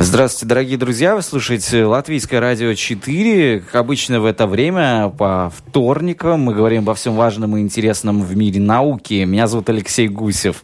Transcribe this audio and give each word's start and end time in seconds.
Здравствуйте, 0.00 0.46
дорогие 0.46 0.78
друзья. 0.78 1.16
Вы 1.16 1.22
слушаете 1.22 1.84
Латвийское 1.84 2.38
радио 2.38 2.72
4. 2.72 3.58
Как 3.58 3.74
обычно 3.74 4.20
в 4.20 4.26
это 4.26 4.46
время, 4.46 5.08
по 5.08 5.52
вторникам, 5.52 6.42
мы 6.42 6.54
говорим 6.54 6.82
обо 6.82 6.94
всем 6.94 7.16
важном 7.16 7.56
и 7.56 7.60
интересном 7.60 8.22
в 8.22 8.36
мире 8.36 8.60
науки. 8.60 9.24
Меня 9.24 9.48
зовут 9.48 9.68
Алексей 9.70 10.06
Гусев. 10.06 10.62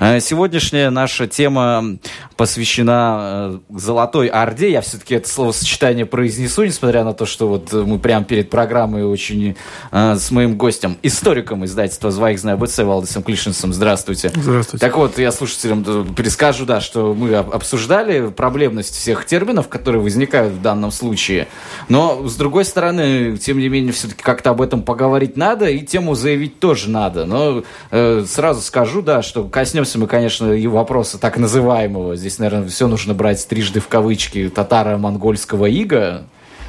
Э, 0.00 0.18
сегодняшняя 0.20 0.88
наша 0.88 1.28
тема 1.28 1.98
посвящена 2.38 3.60
э, 3.70 3.76
Золотой 3.76 4.28
Орде. 4.28 4.72
Я 4.72 4.80
все-таки 4.80 5.14
это 5.14 5.28
словосочетание 5.28 6.06
произнесу, 6.06 6.64
несмотря 6.64 7.04
на 7.04 7.12
то, 7.12 7.26
что 7.26 7.48
вот 7.48 7.74
мы 7.74 7.98
прямо 7.98 8.24
перед 8.24 8.48
программой 8.48 9.04
очень 9.04 9.56
э, 9.92 10.16
с 10.16 10.30
моим 10.30 10.56
гостем, 10.56 10.96
историком 11.02 11.66
издательства 11.66 12.10
«Звайгзна 12.10 12.56
БЦ» 12.56 12.78
Валдисом 12.78 13.24
Клишинсом. 13.24 13.74
Здравствуйте. 13.74 14.32
Здравствуйте. 14.34 14.86
Так 14.86 14.96
вот, 14.96 15.18
я 15.18 15.32
слушателям 15.32 16.14
перескажу, 16.14 16.64
да, 16.64 16.80
что 16.80 17.12
мы 17.12 17.34
обсуждали 17.34 18.30
проблемы 18.30 18.69
потребность 18.70 18.94
всех 18.94 19.24
терминов, 19.26 19.68
которые 19.68 20.00
возникают 20.00 20.52
в 20.52 20.62
данном 20.62 20.92
случае. 20.92 21.48
Но, 21.88 22.28
с 22.28 22.36
другой 22.36 22.64
стороны, 22.64 23.36
тем 23.36 23.58
не 23.58 23.68
менее, 23.68 23.92
все-таки 23.92 24.22
как-то 24.22 24.50
об 24.50 24.62
этом 24.62 24.82
поговорить 24.82 25.36
надо, 25.36 25.68
и 25.68 25.80
тему 25.80 26.14
заявить 26.14 26.60
тоже 26.60 26.88
надо. 26.88 27.26
Но 27.26 27.64
э, 27.90 28.24
сразу 28.28 28.60
скажу, 28.60 29.02
да, 29.02 29.22
что 29.22 29.44
коснемся 29.44 29.98
мы, 29.98 30.06
конечно, 30.06 30.52
и 30.52 30.66
вопроса 30.68 31.18
так 31.18 31.36
называемого, 31.36 32.14
здесь, 32.14 32.38
наверное, 32.38 32.68
все 32.68 32.86
нужно 32.86 33.12
брать 33.12 33.46
трижды 33.48 33.80
в 33.80 33.88
кавычки, 33.88 34.48
татаро-монгольского 34.48 35.66
ига, 35.66 36.26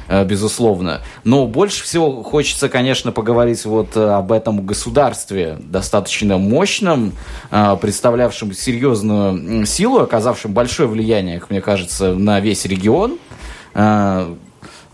безусловно. 0.08 1.02
Но 1.24 1.46
больше 1.46 1.84
всего 1.84 2.22
хочется, 2.22 2.68
конечно, 2.68 3.12
поговорить 3.12 3.64
вот 3.64 3.96
э, 3.96 4.00
об 4.00 4.32
этом 4.32 4.64
государстве, 4.64 5.58
достаточно 5.60 6.38
мощном, 6.38 7.12
э, 7.50 7.76
представлявшем 7.80 8.52
серьезную 8.52 9.66
силу, 9.66 10.00
оказавшем 10.00 10.52
большое 10.52 10.88
влияние, 10.88 11.40
как 11.40 11.50
мне 11.50 11.60
кажется, 11.60 12.14
на 12.14 12.40
весь 12.40 12.64
регион. 12.64 13.18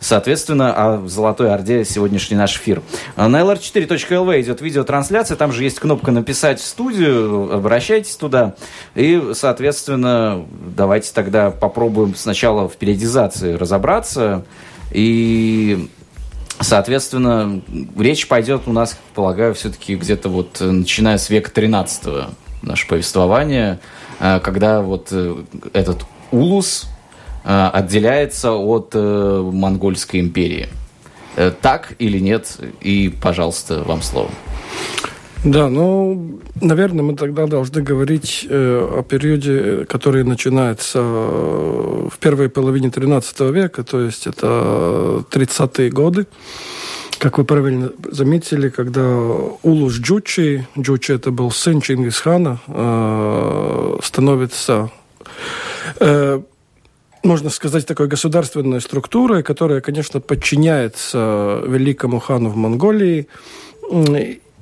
Соответственно, 0.01 0.73
о 0.73 1.09
Золотой 1.09 1.53
Орде 1.53 1.85
сегодняшний 1.85 2.37
наш 2.37 2.57
эфир. 2.57 2.83
На 3.17 3.41
lr4.lv 3.41 4.41
идет 4.41 4.61
видеотрансляция, 4.61 5.37
там 5.37 5.53
же 5.53 5.65
есть 5.65 5.81
кнопка 5.81 6.13
«Написать 6.13 6.61
в 6.61 6.65
студию», 6.65 7.53
обращайтесь 7.53 8.15
туда. 8.15 8.55
И, 8.95 9.33
соответственно, 9.35 10.47
давайте 10.77 11.13
тогда 11.13 11.51
попробуем 11.51 12.15
сначала 12.15 12.69
в 12.69 12.77
периодизации 12.77 13.55
разобраться, 13.55 14.45
и 14.91 15.89
Соответственно, 16.61 17.63
речь 17.97 18.27
пойдет 18.27 18.63
у 18.67 18.73
нас, 18.73 18.99
полагаю, 19.15 19.55
все-таки 19.55 19.95
где-то 19.95 20.29
вот 20.29 20.61
э, 20.61 20.65
начиная 20.65 21.17
с 21.19 21.31
века 21.31 21.53
13 21.53 22.29
наше 22.63 22.89
повествование, 22.89 23.79
э, 24.19 24.41
когда 24.41 24.83
вот 24.83 25.09
э, 25.13 25.37
этот 25.73 26.05
улус 26.33 26.87
отделяется 27.45 28.53
от 28.53 28.93
Монгольской 28.95 30.21
империи. 30.21 30.69
Так 31.63 31.95
или 31.99 32.19
нет? 32.19 32.59
И, 32.83 33.09
пожалуйста, 33.23 33.85
вам 33.85 34.03
слово. 34.03 34.29
Да, 35.45 35.69
ну, 35.69 36.41
наверное, 36.61 37.05
мы 37.05 37.15
тогда 37.15 37.47
должны 37.47 37.81
говорить 37.81 38.45
э, 38.49 38.99
о 38.99 39.03
периоде, 39.03 39.85
который 39.85 40.25
начинается 40.25 40.99
э, 40.99 42.09
в 42.11 42.19
первой 42.19 42.49
половине 42.49 42.89
XIII 42.89 43.53
века, 43.53 43.85
то 43.85 44.01
есть 44.01 44.27
это 44.27 45.25
30-е 45.31 45.91
годы. 45.91 46.27
Как 47.19 47.39
вы 47.39 47.45
правильно 47.45 47.93
заметили, 48.11 48.69
когда 48.69 49.07
Улус 49.63 49.95
Джучи, 49.95 50.67
Джучи 50.77 51.13
это 51.13 51.31
был 51.31 51.53
сын 51.53 51.81
Чингисхана, 51.81 52.59
э, 52.67 53.99
становится 54.03 54.91
э, 56.01 56.41
можно 57.23 57.51
сказать, 57.51 57.87
такой 57.87 58.09
государственной 58.09 58.81
структурой, 58.81 59.43
которая, 59.43 59.81
конечно, 59.81 60.21
подчиняется 60.21 61.63
великому 61.65 62.19
хану 62.19 62.51
в 62.51 62.57
Монголии. 62.57 63.29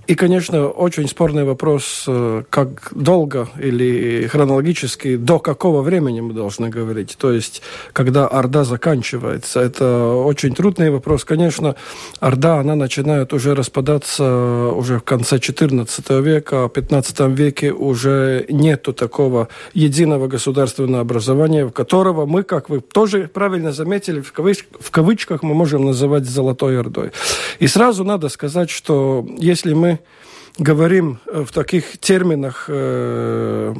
И, 0.06 0.14
конечно, 0.14 0.68
очень 0.68 1.08
спорный 1.08 1.42
вопрос, 1.42 2.04
э, 2.06 2.44
как 2.48 2.92
долго 2.94 3.48
или 3.58 4.28
хронологически, 4.28 5.16
до 5.16 5.40
какого 5.40 5.82
времени 5.82 6.20
мы 6.20 6.32
должны 6.32 6.68
говорить. 6.68 7.16
То 7.18 7.32
есть, 7.32 7.60
когда 7.92 8.28
Орда 8.28 8.62
заканчивается. 8.62 9.60
Это 9.60 10.12
очень 10.14 10.54
трудный 10.54 10.90
вопрос. 10.90 11.24
Конечно, 11.24 11.74
Орда, 12.20 12.60
она 12.60 12.76
начинает 12.76 13.32
уже 13.32 13.54
распадаться 13.56 14.70
уже 14.76 14.98
в 14.98 15.02
конце 15.02 15.36
XIV 15.36 16.22
века, 16.22 16.68
в 16.68 16.72
XV 16.72 17.34
веке 17.34 17.72
уже 17.72 18.46
нету 18.48 18.92
такого 18.92 19.48
единого 19.74 20.28
государственного 20.28 21.00
образования, 21.00 21.64
в 21.64 21.72
которого 21.72 22.26
мы, 22.26 22.44
как 22.44 22.68
вы 22.68 22.80
тоже 22.80 23.28
правильно 23.32 23.72
заметили, 23.72 24.20
в, 24.20 24.32
кавыч 24.32 24.66
в 24.78 24.90
кавычках 24.92 25.42
мы 25.42 25.54
можем 25.54 25.84
называть 25.84 26.26
Золотой 26.26 26.78
Ордой. 26.78 27.10
И 27.58 27.66
сразу 27.66 28.04
надо 28.04 28.28
сказать, 28.28 28.70
что 28.70 29.26
если 29.38 29.74
мы 29.74 29.95
говорим 30.58 31.18
э, 31.26 31.44
в 31.46 31.52
таких 31.52 31.98
терминах 31.98 32.66
э, 32.68 33.74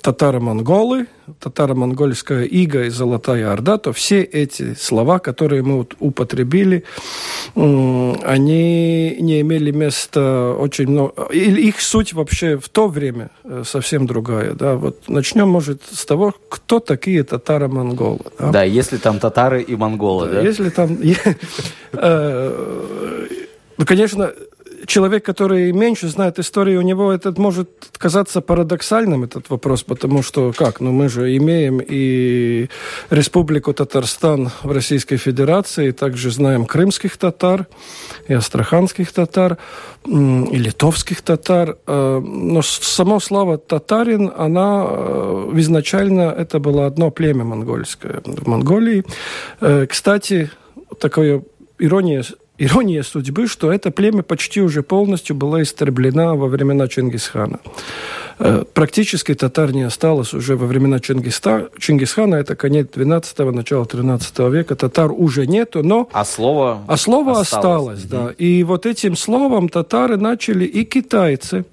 татаро-монголы, 0.00 1.06
татаро-монгольская 1.40 2.44
ига 2.44 2.84
и 2.84 2.88
золотая 2.88 3.52
орда, 3.52 3.78
то 3.78 3.92
все 3.92 4.22
эти 4.22 4.74
слова, 4.74 5.18
которые 5.18 5.62
мы 5.62 5.78
вот 5.78 5.94
употребили, 5.98 6.84
они 7.54 9.16
не 9.20 9.40
имели 9.40 9.70
места 9.70 10.52
очень 10.52 10.88
много. 10.88 11.24
Или 11.32 11.62
их 11.62 11.80
суть 11.80 12.12
вообще 12.12 12.58
в 12.58 12.68
то 12.68 12.88
время 12.88 13.30
э, 13.44 13.62
совсем 13.66 14.06
другая. 14.06 14.52
Да? 14.54 14.76
Вот 14.76 15.08
начнем, 15.08 15.48
может, 15.48 15.82
с 15.90 16.04
того, 16.04 16.34
кто 16.48 16.80
такие 16.80 17.22
татаро-монголы. 17.24 18.20
Да? 18.38 18.50
да, 18.50 18.62
если 18.62 18.96
там 18.96 19.18
татары 19.18 19.62
и 19.62 19.76
монголы, 19.76 20.28
да? 20.28 20.40
Если 20.42 20.70
там... 20.70 20.98
Ну, 23.78 23.86
конечно, 23.86 24.32
человек, 24.88 25.24
который 25.24 25.70
меньше 25.72 26.08
знает 26.08 26.38
историю, 26.38 26.80
у 26.80 26.82
него 26.82 27.12
этот 27.12 27.38
может 27.38 27.68
казаться 27.98 28.40
парадоксальным, 28.40 29.22
этот 29.22 29.50
вопрос, 29.50 29.82
потому 29.82 30.22
что 30.22 30.52
как? 30.56 30.80
Ну, 30.80 30.92
мы 30.92 31.08
же 31.08 31.36
имеем 31.36 31.80
и 31.86 32.68
Республику 33.10 33.72
Татарстан 33.74 34.50
в 34.62 34.72
Российской 34.72 35.18
Федерации, 35.18 35.90
также 35.92 36.30
знаем 36.30 36.64
крымских 36.64 37.18
татар 37.18 37.66
и 38.28 38.34
астраханских 38.34 39.12
татар, 39.12 39.58
и 40.06 40.58
литовских 40.58 41.22
татар. 41.22 41.76
Э, 41.86 42.20
но 42.20 42.62
само 42.62 43.20
слово 43.20 43.58
«татарин», 43.58 44.32
она 44.36 44.86
э, 44.88 45.50
изначально 45.56 46.34
это 46.36 46.58
было 46.58 46.86
одно 46.86 47.10
племя 47.10 47.44
монгольское 47.44 48.22
в 48.24 48.48
Монголии. 48.48 49.04
Э, 49.60 49.86
кстати, 49.86 50.50
такое 50.98 51.42
ирония 51.78 52.24
Ирония 52.58 53.04
судьбы, 53.04 53.46
что 53.46 53.72
это 53.72 53.92
племя 53.92 54.22
почти 54.22 54.60
уже 54.60 54.82
полностью 54.82 55.36
было 55.36 55.62
истреблено 55.62 56.36
во 56.36 56.48
времена 56.48 56.88
Чингисхана. 56.88 57.60
Э, 58.40 58.64
практически 58.74 59.34
татар 59.34 59.72
не 59.72 59.82
осталось 59.82 60.34
уже 60.34 60.56
во 60.56 60.66
времена 60.66 60.98
Чингиста, 60.98 61.68
Чингисхана, 61.78 62.34
это 62.34 62.56
конец 62.56 62.88
12-го, 62.92 63.52
начало 63.52 63.86
13 63.86 64.38
века, 64.50 64.74
татар 64.74 65.12
уже 65.12 65.46
нету, 65.46 65.84
но... 65.84 66.08
А 66.12 66.24
слово 66.24 66.82
А 66.88 66.96
слово 66.96 67.40
осталось, 67.40 68.02
осталось 68.02 68.04
да. 68.04 68.34
И 68.38 68.64
вот 68.64 68.86
этим 68.86 69.16
словом 69.16 69.68
татары 69.68 70.16
начали 70.16 70.64
и 70.64 70.84
китайцы, 70.84 71.64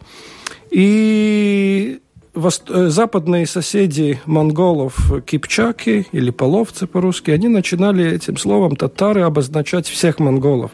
и 0.70 2.00
западные 2.36 3.48
соседи 3.48 4.20
монголов, 4.26 4.98
кипчаки 5.26 6.08
или 6.12 6.32
половцы 6.32 6.88
по-русски, 6.88 7.32
они 7.32 7.48
начинали 7.48 8.06
этим 8.12 8.38
словом 8.38 8.76
татары 8.76 9.22
обозначать 9.22 9.88
всех 9.88 10.20
монголов. 10.20 10.72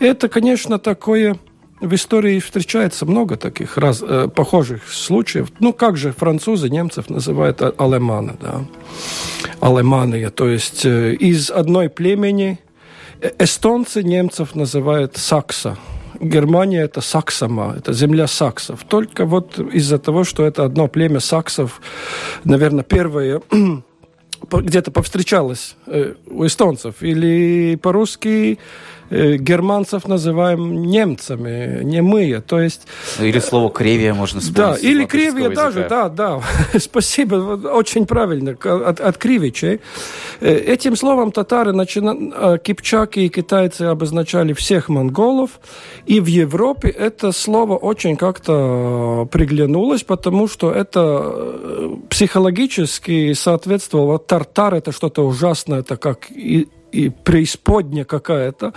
Это, 0.00 0.28
конечно, 0.28 0.78
такое 0.78 1.36
в 1.80 1.94
истории 1.94 2.40
встречается 2.40 3.06
много 3.06 3.36
таких 3.36 3.76
раз, 3.76 4.02
э, 4.02 4.28
похожих 4.34 4.88
случаев. 4.88 5.52
Ну, 5.60 5.72
как 5.72 5.96
же 5.96 6.12
французы 6.12 6.68
немцев 6.68 7.08
называют 7.08 7.62
а, 7.62 7.72
алеманы, 7.78 8.34
да? 8.40 8.64
Алеманы, 9.60 10.30
то 10.30 10.48
есть 10.48 10.84
э, 10.84 11.14
из 11.14 11.50
одной 11.50 11.88
племени. 11.88 12.58
Э, 13.20 13.30
эстонцы 13.38 14.02
немцев 14.02 14.54
называют 14.54 15.16
сакса, 15.16 15.76
Германия 16.20 16.82
это 16.82 17.00
Саксома, 17.00 17.74
это 17.76 17.92
земля 17.92 18.26
саксов. 18.26 18.84
Только 18.88 19.24
вот 19.24 19.58
из-за 19.58 19.98
того, 19.98 20.24
что 20.24 20.44
это 20.44 20.64
одно 20.64 20.88
племя 20.88 21.20
саксов, 21.20 21.80
наверное, 22.44 22.84
первое 22.84 23.40
где-то 24.50 24.90
повстречалось 24.90 25.76
э, 25.86 26.14
у 26.26 26.46
эстонцев. 26.46 27.02
Или 27.02 27.76
по-русски 27.76 28.58
германцев 29.10 30.06
называем 30.06 30.82
немцами, 30.82 31.82
немые, 31.82 32.40
то 32.40 32.60
есть... 32.60 32.82
Или 33.20 33.38
слово 33.38 33.70
«кревия» 33.70 34.14
можно 34.14 34.40
вспомнить. 34.40 34.82
Да, 34.82 34.88
или 34.88 35.04
«кревия» 35.04 35.50
даже, 35.50 35.86
да, 35.88 36.08
да, 36.08 36.40
спасибо, 36.78 37.34
очень 37.72 38.06
правильно, 38.06 38.52
от, 38.52 39.00
от 39.00 39.18
кривичей. 39.18 39.80
Э, 40.40 40.54
этим 40.54 40.96
словом 40.96 41.32
татары, 41.32 41.72
начина... 41.72 42.16
Э, 42.34 42.58
кипчаки 42.62 43.20
и 43.20 43.28
китайцы 43.28 43.82
обозначали 43.82 44.52
всех 44.52 44.88
монголов, 44.88 45.60
и 46.06 46.20
в 46.20 46.26
Европе 46.26 46.88
это 46.88 47.32
слово 47.32 47.76
очень 47.76 48.16
как-то 48.16 49.28
приглянулось, 49.30 50.02
потому 50.02 50.48
что 50.48 50.70
это 50.70 51.98
психологически 52.10 53.32
соответствовало 53.32 54.18
тартар 54.18 54.74
это 54.74 54.92
что-то 54.92 55.26
ужасное, 55.26 55.80
это 55.80 55.96
как 55.96 56.30
и, 56.92 57.10
преисподня 57.10 58.04
какая-то. 58.04 58.72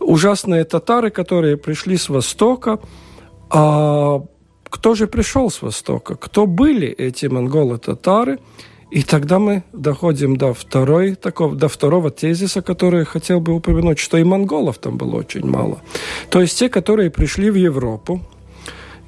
Ужасные 0.00 0.64
татары, 0.64 1.10
которые 1.10 1.56
пришли 1.56 1.96
с 1.96 2.08
Востока. 2.08 2.78
А 3.50 4.22
кто 4.64 4.94
же 4.94 5.06
пришел 5.06 5.50
с 5.50 5.62
Востока? 5.62 6.16
Кто 6.16 6.46
были 6.46 6.88
эти 6.88 7.26
монголы-татары? 7.26 8.38
И 8.90 9.02
тогда 9.02 9.38
мы 9.38 9.62
доходим 9.72 10.36
до, 10.36 10.52
второй, 10.52 11.14
такого, 11.14 11.56
до 11.56 11.68
второго 11.68 12.10
тезиса, 12.10 12.60
который 12.60 13.00
я 13.00 13.04
хотел 13.06 13.40
бы 13.40 13.54
упомянуть, 13.54 13.98
что 13.98 14.18
и 14.18 14.24
монголов 14.24 14.78
там 14.78 14.98
было 14.98 15.16
очень 15.16 15.46
мало. 15.46 15.80
То 16.28 16.42
есть 16.42 16.58
те, 16.58 16.68
которые 16.68 17.10
пришли 17.10 17.50
в 17.50 17.54
Европу, 17.54 18.20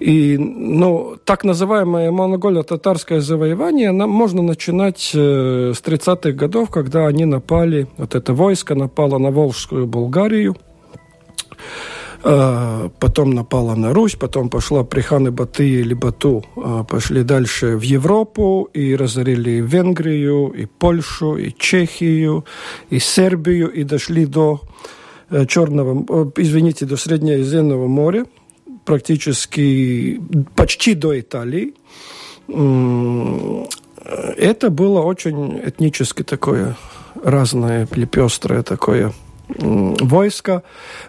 и 0.01 0.37
ну, 0.39 1.17
так 1.25 1.45
называемое 1.45 2.11
монголо-татарское 2.11 3.21
завоевание 3.21 3.93
нам 3.93 4.11
можно 4.11 4.43
начинать 4.43 5.13
э, 5.15 5.73
с 5.75 5.81
30-х 5.83 6.33
годов, 6.33 6.71
когда 6.71 7.07
они 7.07 7.25
напали, 7.25 7.87
вот 7.97 8.15
это 8.15 8.35
войско 8.35 8.75
напало 8.75 9.19
на 9.19 9.31
Волжскую 9.31 9.87
Болгарию, 9.87 10.57
э, 12.25 12.89
потом 12.99 13.31
напала 13.31 13.77
на 13.77 13.93
Русь, 13.93 14.17
потом 14.17 14.51
пошла 14.51 14.83
при 14.83 15.01
ханы 15.01 15.31
Баты 15.31 15.69
или 15.69 15.95
Бату, 15.95 16.45
э, 16.57 16.85
пошли 16.89 17.23
дальше 17.23 17.77
в 17.77 17.83
Европу 17.83 18.69
и 18.75 18.97
разорили 18.97 19.61
Венгрию, 19.61 20.49
и 20.49 20.67
Польшу, 20.67 21.37
и 21.37 21.53
Чехию, 21.57 22.45
и 22.91 22.99
Сербию, 22.99 23.71
и 23.71 23.85
дошли 23.85 24.27
до 24.27 24.61
э, 25.31 25.47
Черного, 25.47 26.05
э, 26.09 26.31
извините, 26.39 26.85
до 26.85 26.97
Среднеазиатского 26.97 27.87
моря, 27.87 28.25
практически 28.85 30.21
почти 30.55 30.95
до 30.95 31.19
Италии. 31.19 31.75
Это 34.37 34.71
было 34.71 35.01
очень 35.01 35.61
этнически 35.65 36.23
такое 36.23 36.77
разное, 37.23 37.87
пестрое 37.87 38.63
такое 38.63 39.13
войска, 39.49 40.63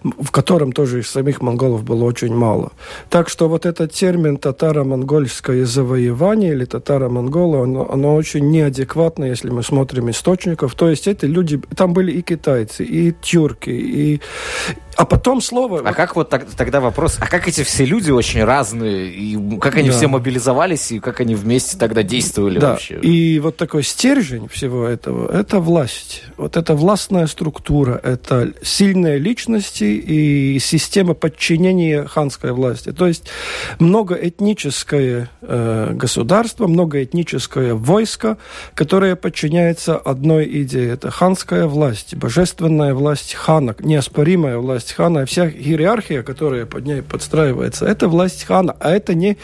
в 0.04 0.30
котором 0.32 0.74
тоже 0.74 1.00
из 1.00 1.10
самих 1.10 1.42
монголов 1.42 1.84
было 1.84 2.04
очень 2.04 2.36
мало. 2.36 2.74
Так 3.10 3.30
что 3.30 3.48
вот 3.48 3.66
этот 3.66 3.94
термин 3.94 4.38
татаро-монгольское 4.38 5.66
завоевание 5.66 6.52
или 6.52 6.66
татаро-монголы, 6.66 7.64
оно, 7.64 7.90
оно 7.90 8.16
очень 8.16 8.50
неадекватно, 8.52 9.24
если 9.26 9.50
мы 9.50 9.64
смотрим 9.64 10.10
источников. 10.10 10.76
То 10.76 10.90
есть 10.90 11.08
эти 11.08 11.26
люди, 11.26 11.62
там 11.76 11.94
были 11.94 12.12
и 12.12 12.22
китайцы, 12.22 12.84
и 12.84 13.14
тюрки, 13.22 13.70
и, 13.70 14.22
а 14.96 15.06
потом 15.06 15.42
слово... 15.42 15.82
А 15.84 15.94
как 15.94 16.16
вот 16.16 16.30
так, 16.30 16.46
тогда 16.56 16.80
вопрос, 16.80 17.18
а 17.20 17.28
как 17.28 17.48
эти 17.48 17.64
все 17.64 17.86
люди 17.86 18.12
очень 18.12 18.44
разные, 18.44 19.10
и 19.10 19.38
как 19.60 19.76
они 19.76 19.90
да. 19.90 19.96
все 19.96 20.08
мобилизовались, 20.08 20.92
и 20.92 21.00
как 21.00 21.20
они 21.20 21.36
вместе 21.36 21.78
тогда 21.78 22.02
действовали 22.04 22.60
да. 22.60 22.72
вообще? 22.72 23.00
И 23.02 23.40
вот 23.40 23.58
такой 23.58 23.84
стержень 23.84 24.48
всего 24.48 24.86
этого, 24.88 25.32
это 25.32 25.60
власть. 25.60 26.24
Вот 26.38 26.56
это 26.56 26.76
властная 26.76 27.28
структура, 27.28 28.00
это 28.04 28.54
сильные 28.62 29.18
личности 29.18 29.84
и 29.84 30.60
система 30.60 31.14
подчинения 31.14 32.06
ханской 32.06 32.52
власти. 32.52 32.92
То 32.92 33.08
есть 33.08 33.26
многоэтническое 33.80 35.30
э, 35.42 35.92
государство, 35.94 36.68
многоэтническое 36.68 37.74
войско, 37.74 38.38
которое 38.74 39.16
подчиняется 39.16 39.98
одной 39.98 40.46
идее. 40.62 40.92
Это 40.92 41.12
ханская 41.12 41.68
власть, 41.68 42.16
божественная 42.16 42.94
власть 42.94 43.34
хана, 43.34 43.76
неоспоримая 43.80 44.58
власть 44.58 44.85
власть 44.86 44.94
хана, 44.94 45.22
а 45.22 45.26
вся 45.26 45.50
иерархия, 45.50 46.24
которая 46.24 46.66
под 46.66 46.86
ней 46.86 47.02
подстраивается, 47.02 47.86
это 47.86 48.08
власть 48.08 48.44
хана, 48.44 48.76
а 48.80 48.92
это 48.92 49.16
не 49.16 49.38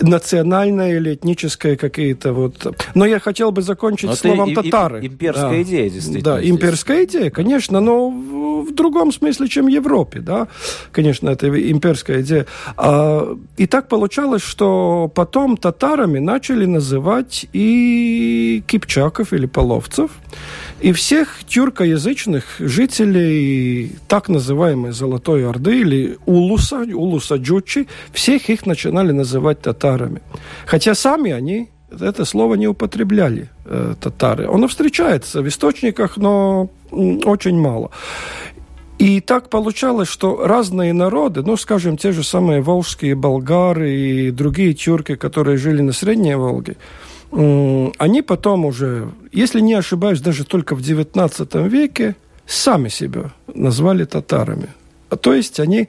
национальная 0.00 0.96
или 0.96 1.14
этническая 1.14 1.76
какие-то 1.76 2.32
вот... 2.32 2.76
Но 2.94 3.06
я 3.06 3.18
хотел 3.18 3.52
бы 3.52 3.62
закончить 3.62 4.10
но 4.10 4.16
словом 4.16 4.54
татары. 4.54 5.06
Имперская 5.06 5.50
да. 5.50 5.62
идея, 5.62 5.90
действительно. 5.90 6.24
Да, 6.24 6.40
здесь. 6.40 6.50
имперская 6.50 7.04
идея, 7.04 7.30
конечно, 7.30 7.80
но 7.80 8.10
в, 8.10 8.70
в 8.70 8.74
другом 8.74 9.12
смысле, 9.12 9.48
чем 9.48 9.66
в 9.66 9.68
Европе, 9.68 10.20
да. 10.20 10.48
Конечно, 10.92 11.30
это 11.30 11.48
имперская 11.48 12.22
идея. 12.22 12.46
А, 12.76 13.36
и 13.56 13.66
так 13.66 13.88
получалось, 13.88 14.42
что 14.42 15.10
потом 15.14 15.56
татарами 15.56 16.20
начали 16.20 16.66
называть 16.66 17.46
и 17.52 18.62
кипчаков 18.66 19.32
или 19.32 19.46
половцев, 19.46 20.10
и 20.80 20.92
всех 20.92 21.44
тюркоязычных 21.46 22.44
жителей 22.58 23.92
так 24.08 24.28
называемой 24.70 24.92
Золотой 24.92 25.48
Орды 25.48 25.80
или 25.80 26.18
Улуса, 26.26 26.86
Улуса 26.94 27.36
Джучи, 27.36 27.86
всех 28.12 28.50
их 28.50 28.66
начинали 28.66 29.12
называть 29.12 29.60
татарами. 29.60 30.20
Хотя 30.66 30.94
сами 30.94 31.32
они 31.32 31.68
это 31.90 32.24
слово 32.24 32.56
не 32.56 32.68
употребляли, 32.68 33.48
э, 33.64 33.94
татары. 34.00 34.46
Оно 34.46 34.66
встречается 34.68 35.42
в 35.42 35.46
источниках, 35.46 36.16
но 36.16 36.68
очень 36.92 37.58
мало. 37.58 37.90
И 38.98 39.20
так 39.20 39.48
получалось, 39.48 40.08
что 40.08 40.46
разные 40.46 40.92
народы, 40.92 41.42
ну, 41.42 41.56
скажем, 41.56 41.96
те 41.96 42.12
же 42.12 42.22
самые 42.22 42.60
волжские 42.60 43.14
болгары 43.14 43.90
и 43.90 44.30
другие 44.30 44.74
тюрки, 44.74 45.16
которые 45.16 45.56
жили 45.56 45.82
на 45.82 45.92
Средней 45.92 46.36
Волге, 46.36 46.76
они 47.32 48.22
потом 48.22 48.66
уже, 48.66 49.08
если 49.32 49.60
не 49.62 49.74
ошибаюсь, 49.74 50.20
даже 50.20 50.44
только 50.44 50.74
в 50.74 50.80
XIX 50.80 51.68
веке 51.68 52.14
сами 52.50 52.88
себя 52.88 53.32
назвали 53.54 54.04
татарами. 54.04 54.68
А 55.08 55.16
то 55.16 55.34
есть 55.34 55.60
они 55.60 55.88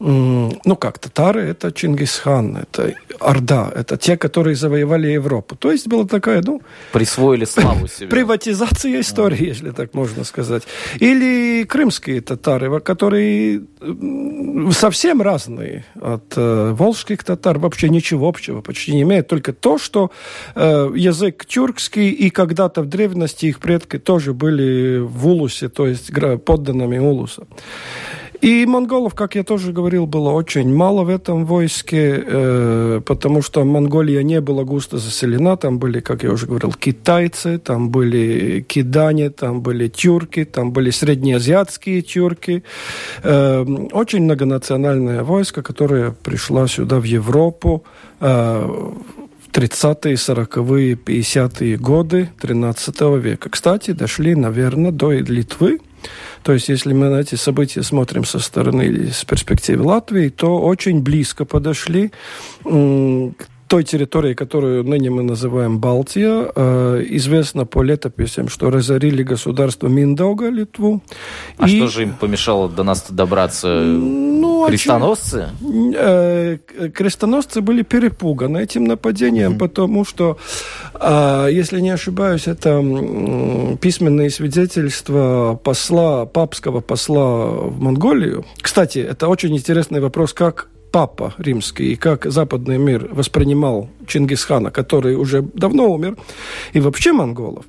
ну 0.00 0.76
как, 0.76 0.98
татары 0.98 1.42
это 1.42 1.72
Чингисхан, 1.72 2.56
это 2.56 2.94
Орда, 3.20 3.72
это 3.74 3.96
те, 3.96 4.16
которые 4.16 4.54
завоевали 4.54 5.08
Европу. 5.08 5.56
То 5.56 5.72
есть 5.72 5.88
была 5.88 6.04
такая, 6.04 6.40
ну... 6.42 6.62
Присвоили 6.92 7.44
славу 7.44 7.88
себе. 7.88 8.08
Приватизация 8.08 9.00
истории, 9.00 9.44
а. 9.44 9.48
если 9.48 9.70
так 9.70 9.94
можно 9.94 10.24
сказать. 10.24 10.62
Или 11.00 11.64
крымские 11.64 12.20
татары, 12.20 12.80
которые 12.80 13.62
совсем 14.72 15.20
разные 15.20 15.84
от 16.00 16.34
э, 16.36 16.72
волжских 16.72 17.24
татар, 17.24 17.58
вообще 17.58 17.88
ничего 17.88 18.28
общего 18.28 18.60
почти 18.60 18.92
не 18.92 19.02
имеют, 19.02 19.26
только 19.26 19.52
то, 19.52 19.78
что 19.78 20.12
э, 20.54 20.90
язык 20.94 21.44
тюркский, 21.44 22.10
и 22.10 22.30
когда-то 22.30 22.82
в 22.82 22.86
древности 22.86 23.46
их 23.46 23.58
предки 23.58 23.98
тоже 23.98 24.32
были 24.32 24.98
в 24.98 25.26
Улусе, 25.26 25.68
то 25.68 25.88
есть 25.88 26.12
подданными 26.44 26.98
Улуса. 26.98 27.46
И 28.40 28.66
монголов, 28.66 29.14
как 29.14 29.34
я 29.34 29.42
тоже 29.42 29.72
говорил, 29.72 30.06
было 30.06 30.30
очень 30.30 30.72
мало 30.72 31.02
в 31.02 31.08
этом 31.08 31.44
войске, 31.44 32.22
э, 32.24 33.00
потому 33.04 33.42
что 33.42 33.64
Монголия 33.64 34.22
не 34.22 34.40
была 34.40 34.62
густо 34.62 34.98
заселена. 34.98 35.56
Там 35.56 35.78
были, 35.78 36.00
как 36.00 36.22
я 36.22 36.30
уже 36.30 36.46
говорил, 36.46 36.72
китайцы, 36.72 37.58
там 37.58 37.90
были 37.90 38.60
кидане, 38.60 39.30
там 39.30 39.60
были 39.60 39.88
тюрки, 39.88 40.44
там 40.44 40.72
были 40.72 40.90
среднеазиатские 40.90 42.02
тюрки. 42.02 42.62
Э, 43.24 43.64
очень 43.92 44.22
многонациональное 44.22 45.24
войско, 45.24 45.62
которое 45.62 46.12
пришло 46.22 46.68
сюда, 46.68 47.00
в 47.00 47.04
Европу. 47.04 47.82
Э, 48.20 48.92
30-е, 49.52 50.14
40-е, 50.14 50.94
50-е 50.94 51.76
годы 51.76 52.28
13 52.40 53.00
века. 53.20 53.50
Кстати, 53.50 53.92
дошли, 53.92 54.36
наверное, 54.36 54.92
до 54.92 55.10
Литвы, 55.10 55.80
то 56.42 56.52
есть, 56.52 56.68
если 56.68 56.92
мы 56.92 57.08
на 57.08 57.20
эти 57.20 57.34
события 57.34 57.82
смотрим 57.82 58.24
со 58.24 58.38
стороны 58.38 58.82
или 58.82 59.10
с 59.10 59.24
перспективы 59.24 59.84
Латвии, 59.84 60.28
то 60.28 60.58
очень 60.60 61.02
близко 61.02 61.44
подошли 61.44 62.10
к 62.64 63.46
той 63.68 63.84
территории, 63.84 64.34
которую 64.34 64.82
ныне 64.84 65.10
мы 65.10 65.22
называем 65.22 65.78
Балтия, 65.78 66.50
э, 66.54 67.04
известно 67.10 67.66
по 67.66 67.82
летописям, 67.82 68.48
что 68.48 68.70
разорили 68.70 69.22
государство 69.22 69.88
Миндауга, 69.88 70.48
Литву. 70.48 71.02
А 71.58 71.68
и... 71.68 71.76
что 71.76 71.88
же 71.88 72.02
им 72.02 72.14
помешало 72.14 72.68
до 72.68 72.82
нас 72.82 73.10
добраться? 73.10 73.68
Ну, 73.68 74.47
а 74.64 74.68
крестоносцы? 74.68 75.48
Э, 75.94 76.58
крестоносцы 76.94 77.60
были 77.60 77.82
перепуганы 77.82 78.58
этим 78.58 78.84
нападением, 78.84 79.52
mm-hmm. 79.52 79.58
потому 79.58 80.04
что, 80.04 80.38
э, 80.94 81.48
если 81.50 81.80
не 81.80 81.90
ошибаюсь, 81.90 82.46
это 82.46 82.78
письменные 83.80 84.30
свидетельства 84.30 85.58
посла, 85.62 86.26
папского 86.26 86.80
посла 86.80 87.46
в 87.46 87.80
Монголию. 87.80 88.44
Кстати, 88.60 88.98
это 88.98 89.28
очень 89.28 89.54
интересный 89.56 90.00
вопрос, 90.00 90.32
как 90.32 90.68
папа 90.90 91.34
римский, 91.38 91.92
и 91.92 91.96
как 91.96 92.24
западный 92.24 92.78
мир 92.78 93.08
воспринимал 93.10 93.88
Чингисхана, 94.06 94.70
который 94.70 95.16
уже 95.16 95.42
давно 95.42 95.92
умер, 95.92 96.16
и 96.72 96.80
вообще 96.80 97.12
монголов. 97.12 97.64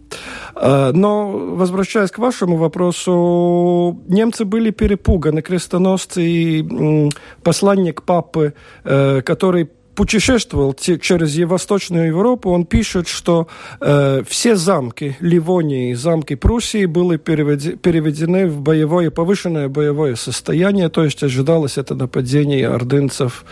А, 0.55 0.91
но, 0.93 1.29
возвращаясь 1.29 2.11
к 2.11 2.17
вашему 2.19 2.57
вопросу, 2.57 3.99
немцы 4.07 4.45
были 4.45 4.71
перепуганы, 4.71 5.41
крестоносцы 5.41 6.21
и 6.21 7.09
посланник 7.43 8.03
папы, 8.03 8.53
э, 8.83 9.21
который 9.21 9.69
путешествовал 9.99 10.73
через 10.73 11.37
Восточную 11.39 12.07
Европу, 12.07 12.51
он 12.51 12.65
пишет, 12.65 13.09
что 13.09 13.49
э, 13.81 14.23
все 14.25 14.55
замки 14.55 15.17
Ливонии 15.19 15.91
и 15.91 15.93
замки 15.93 16.35
Пруссии 16.35 16.85
были 16.85 17.17
переведены 17.17 18.47
в 18.47 18.61
боевое, 18.61 19.11
повышенное 19.11 19.67
боевое 19.67 20.15
состояние, 20.15 20.87
то 20.87 21.03
есть 21.03 21.21
ожидалось 21.21 21.77
это 21.77 21.95
нападение 21.95 22.69
ордынцев, 22.69 23.43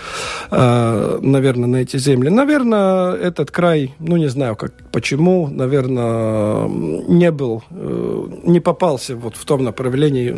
э, 0.50 1.20
наверное, 1.22 1.68
на 1.68 1.77
эти 1.82 1.98
земли. 1.98 2.30
Наверное, 2.30 3.12
этот 3.12 3.51
край, 3.51 3.94
ну 4.00 4.16
не 4.16 4.30
знаю, 4.30 4.56
как, 4.56 4.72
почему, 4.94 5.50
наверное, 5.50 6.70
не 7.10 7.32
был, 7.32 7.63
э, 7.72 8.27
не 8.46 8.62
попался 8.62 9.18
вот 9.18 9.36
в 9.36 9.44
том 9.44 9.66
направлении, 9.66 10.32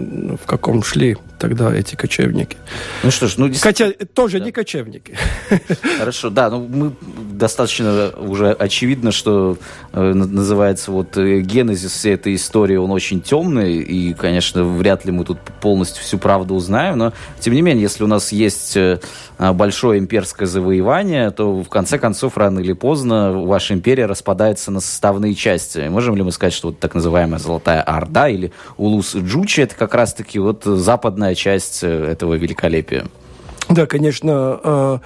в 0.44 0.48
каком 0.48 0.82
шли 0.82 1.18
тогда 1.38 1.72
эти 1.72 1.94
кочевники. 1.94 2.58
Ну 3.04 3.12
что 3.12 3.28
ж, 3.28 3.38
ну... 3.38 3.52
Хотя 3.62 3.92
тоже 3.92 4.40
да. 4.40 4.46
не 4.46 4.52
кочевники. 4.52 5.16
Хорошо, 6.00 6.30
да, 6.30 6.50
ну 6.50 6.66
мы 6.66 6.94
достаточно 7.34 8.12
уже 8.18 8.54
очевидно, 8.54 9.12
что 9.12 9.58
э, 9.92 10.14
называется 10.14 10.94
вот 10.94 11.18
э, 11.18 11.42
генезис 11.42 11.92
всей 11.92 12.14
этой 12.14 12.36
истории, 12.36 12.78
он 12.78 12.90
очень 12.92 13.20
темный, 13.20 13.80
и, 13.80 14.14
конечно, 14.14 14.64
вряд 14.64 15.04
ли 15.04 15.12
мы 15.12 15.26
тут 15.26 15.40
полностью 15.60 16.02
всю 16.02 16.18
правду 16.18 16.56
узнаем, 16.56 16.98
но, 16.98 17.12
тем 17.42 17.54
не 17.54 17.62
менее, 17.62 17.82
если 17.82 18.06
у 18.06 18.08
нас 18.08 18.32
есть 18.32 18.78
э, 18.78 19.02
большое 19.38 20.00
имперское 20.00 20.48
завоевание, 20.48 21.32
то, 21.32 21.62
в 21.62 21.68
конце 21.68 22.00
концов, 22.00 22.38
рано 22.38 22.60
или 22.60 22.72
поздно 22.72 23.34
ваша 23.34 23.74
империя 23.74 24.06
распадается 24.06 24.72
на 24.72 24.80
составные 24.80 25.36
части. 25.36 25.90
Можем 25.90 26.16
ли 26.16 26.24
мы 26.24 26.32
сказать, 26.32 26.54
что 26.54 26.70
вот 26.70 26.80
так 26.80 26.96
называемая 26.96 27.40
Золотая 27.40 27.82
Орда 27.82 28.30
или 28.30 28.54
Улус 28.78 29.18
Джучи, 29.18 29.60
это 29.60 29.76
как 29.76 29.94
раз-таки 29.94 30.40
вот 30.40 30.64
западная 30.64 31.36
часть 31.36 31.84
этого 31.84 32.36
великолепия? 32.36 33.06
Да, 33.70 33.86
конечно, 33.86 34.32
а, 34.34 35.02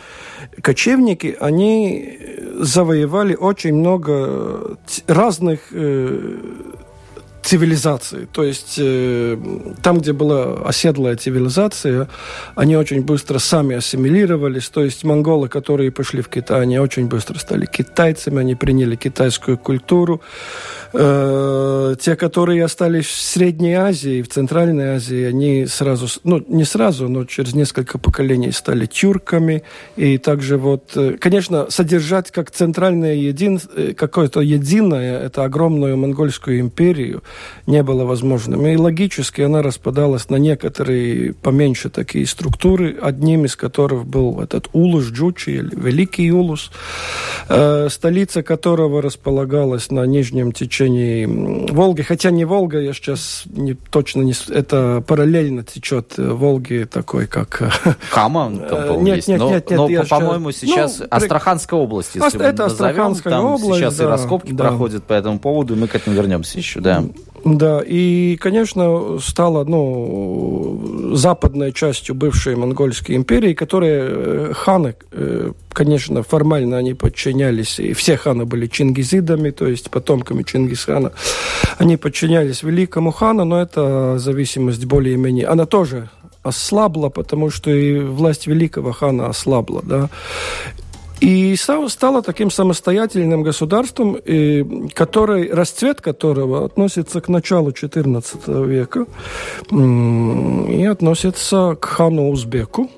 кочевники, 0.61 1.35
они 1.39 2.17
завоевали 2.59 3.35
очень 3.35 3.73
много 3.73 4.77
разных 5.07 5.59
э, 5.71 6.37
цивилизации. 7.43 8.27
То 8.31 8.43
есть 8.43 8.75
э, 8.77 9.37
там, 9.81 9.99
где 9.99 10.13
была 10.13 10.65
оседлая 10.65 11.17
цивилизация, 11.17 12.07
они 12.55 12.77
очень 12.77 13.01
быстро 13.01 13.37
сами 13.39 13.75
ассимилировались. 13.75 14.69
То 14.69 14.83
есть 14.83 15.03
монголы, 15.03 15.49
которые 15.49 15.91
пошли 15.91 16.21
в 16.21 16.29
Китай, 16.29 16.61
они 16.61 16.79
очень 16.79 17.07
быстро 17.07 17.37
стали 17.37 17.65
китайцами, 17.65 18.39
они 18.39 18.55
приняли 18.55 18.95
китайскую 18.95 19.57
культуру. 19.57 20.21
Э, 20.93 21.95
те, 21.99 22.15
которые 22.15 22.63
остались 22.63 23.07
в 23.07 23.21
Средней 23.21 23.73
Азии, 23.73 24.21
в 24.21 24.29
Центральной 24.29 24.95
Азии, 24.95 25.25
они 25.25 25.65
сразу, 25.65 26.07
ну, 26.23 26.43
не 26.47 26.63
сразу, 26.63 27.09
но 27.09 27.25
через 27.25 27.53
несколько 27.53 27.97
поколений 27.97 28.51
стали 28.51 28.85
тюрками. 28.85 29.63
И 29.97 30.17
также 30.17 30.57
вот, 30.57 30.91
э, 30.95 31.17
конечно, 31.19 31.69
содержать 31.69 32.31
как 32.31 32.51
центральное 32.51 33.15
един, 33.15 33.59
какое-то 33.97 34.39
единое, 34.39 35.19
это 35.23 35.43
огромную 35.43 35.97
монгольскую 35.97 36.59
империю, 36.59 37.21
не 37.67 37.83
было 37.83 38.05
возможным. 38.05 38.65
И 38.67 38.75
логически 38.75 39.41
она 39.41 39.61
распадалась 39.61 40.29
на 40.29 40.35
некоторые 40.37 41.33
поменьше 41.33 41.89
такие 41.89 42.25
структуры, 42.25 42.97
одним 43.01 43.45
из 43.45 43.55
которых 43.55 44.05
был 44.05 44.41
этот 44.41 44.69
Улус 44.73 45.05
Джучи, 45.05 45.49
или 45.49 45.75
Великий 45.75 46.31
Улус, 46.31 46.71
столица 47.45 48.43
которого 48.43 49.01
располагалась 49.01 49.91
на 49.91 50.05
нижнем 50.05 50.51
течении 50.51 51.25
Волги, 51.71 52.01
хотя 52.01 52.31
не 52.31 52.45
Волга, 52.45 52.79
я 52.79 52.93
сейчас 52.93 53.43
не, 53.45 53.73
точно 53.73 54.21
не... 54.21 54.33
Это 54.49 55.03
параллельно 55.05 55.63
течет 55.63 56.13
Волги 56.17 56.87
такой, 56.89 57.27
как... 57.27 57.61
Э, 57.85 57.93
Кама 58.11 58.51
там, 58.69 59.03
нет, 59.03 59.17
есть. 59.17 59.27
Нет, 59.27 59.39
но, 59.39 59.49
нет, 59.49 59.69
нет, 59.69 59.77
но, 59.79 59.87
по- 59.87 60.19
по-моему, 60.19 60.51
сейчас 60.51 60.99
ну, 60.99 61.07
Астраханская 61.09 61.79
область, 61.79 62.15
если 62.15 62.45
это 62.45 62.63
назовем, 62.63 62.71
Астраханская 62.71 63.33
там 63.33 63.45
область, 63.45 63.79
сейчас 63.79 63.97
да, 63.97 64.03
и 64.03 64.07
раскопки 64.07 64.51
да. 64.51 64.65
проходят 64.65 65.03
по 65.03 65.13
этому 65.13 65.39
поводу, 65.39 65.75
и 65.75 65.77
мы 65.77 65.87
к 65.87 65.95
этому 65.95 66.15
вернемся 66.15 66.57
еще, 66.57 66.79
да. 66.79 67.03
Да, 67.45 67.81
и, 67.85 68.37
конечно, 68.37 69.19
стала 69.19 69.65
ну, 69.65 71.11
западной 71.13 71.73
частью 71.73 72.15
бывшей 72.15 72.55
монгольской 72.55 73.17
империи, 73.17 73.53
которая 73.53 74.03
э, 74.05 74.53
ханы, 74.53 74.95
э, 75.11 75.51
конечно, 75.73 76.23
формально 76.23 76.77
они 76.77 76.93
подчинялись, 76.93 77.79
и 77.79 77.91
все 77.91 78.15
ханы 78.15 78.45
были 78.45 78.67
чингизидами, 78.67 79.49
то 79.49 79.67
есть 79.67 79.89
потомками 79.89 80.43
Чингисхана. 80.43 81.11
Они 81.77 81.97
подчинялись 81.97 82.63
великому 82.63 83.11
хану, 83.11 83.43
но 83.43 83.61
эта 83.61 84.17
зависимость 84.19 84.85
более-менее, 84.85 85.47
она 85.47 85.65
тоже 85.65 86.09
ослабла, 86.43 87.09
потому 87.09 87.49
что 87.49 87.71
и 87.71 87.99
власть 87.99 88.47
великого 88.47 88.93
хана 88.93 89.27
ослабла, 89.27 89.81
да. 89.83 90.09
И 91.19 91.55
стало 91.55 92.21
таким 92.21 92.51
самостоятельным 92.51 93.43
государством, 93.43 94.17
который, 94.93 95.53
расцвет 95.53 96.01
которого 96.01 96.65
относится 96.65 97.21
к 97.21 97.29
началу 97.29 97.71
XIV 97.71 98.67
века 98.67 99.05
и 99.71 100.85
относится 100.85 101.77
к 101.79 101.85
хану 101.85 102.29
Узбеку. 102.29 102.89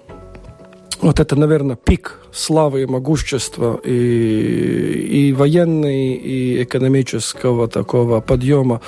Вот 1.02 1.20
это, 1.20 1.36
наверное, 1.36 1.76
пик 1.76 2.20
славы 2.32 2.84
и 2.84 2.86
могущества 2.86 3.80
и, 3.84 5.30
и 5.30 5.34
военной, 5.34 6.14
и 6.14 6.64
экономического 6.64 7.68
такого 7.68 8.22
подъема, 8.22 8.82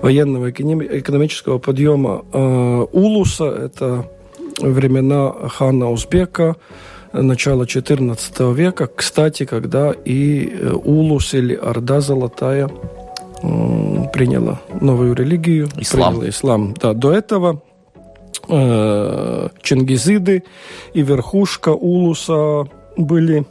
военного 0.00 0.50
экономического 0.50 1.58
подъема 1.58 2.24
э, 2.32 2.86
Улуса. 2.92 3.46
Это 3.46 4.08
времена 4.60 5.32
хана 5.48 5.90
Узбека, 5.90 6.56
начала 7.22 7.64
XIV 7.64 8.54
века, 8.54 8.86
кстати, 8.86 9.44
когда 9.44 9.92
и 9.92 10.48
э, 10.48 10.72
Улус 10.72 11.34
или 11.34 11.54
Орда 11.54 12.00
Золотая 12.00 12.68
приняла 14.12 14.60
новую 14.80 15.14
религию. 15.14 15.68
Ислам. 15.78 16.14
Приняла 16.14 16.30
ислам. 16.30 16.74
Да, 16.80 16.94
до 16.94 17.12
этого 17.12 17.62
э, 18.48 19.48
Чингизиды 19.62 20.44
и 20.94 21.02
верхушка 21.02 21.70
Улуса 21.70 22.66
были 22.96 23.46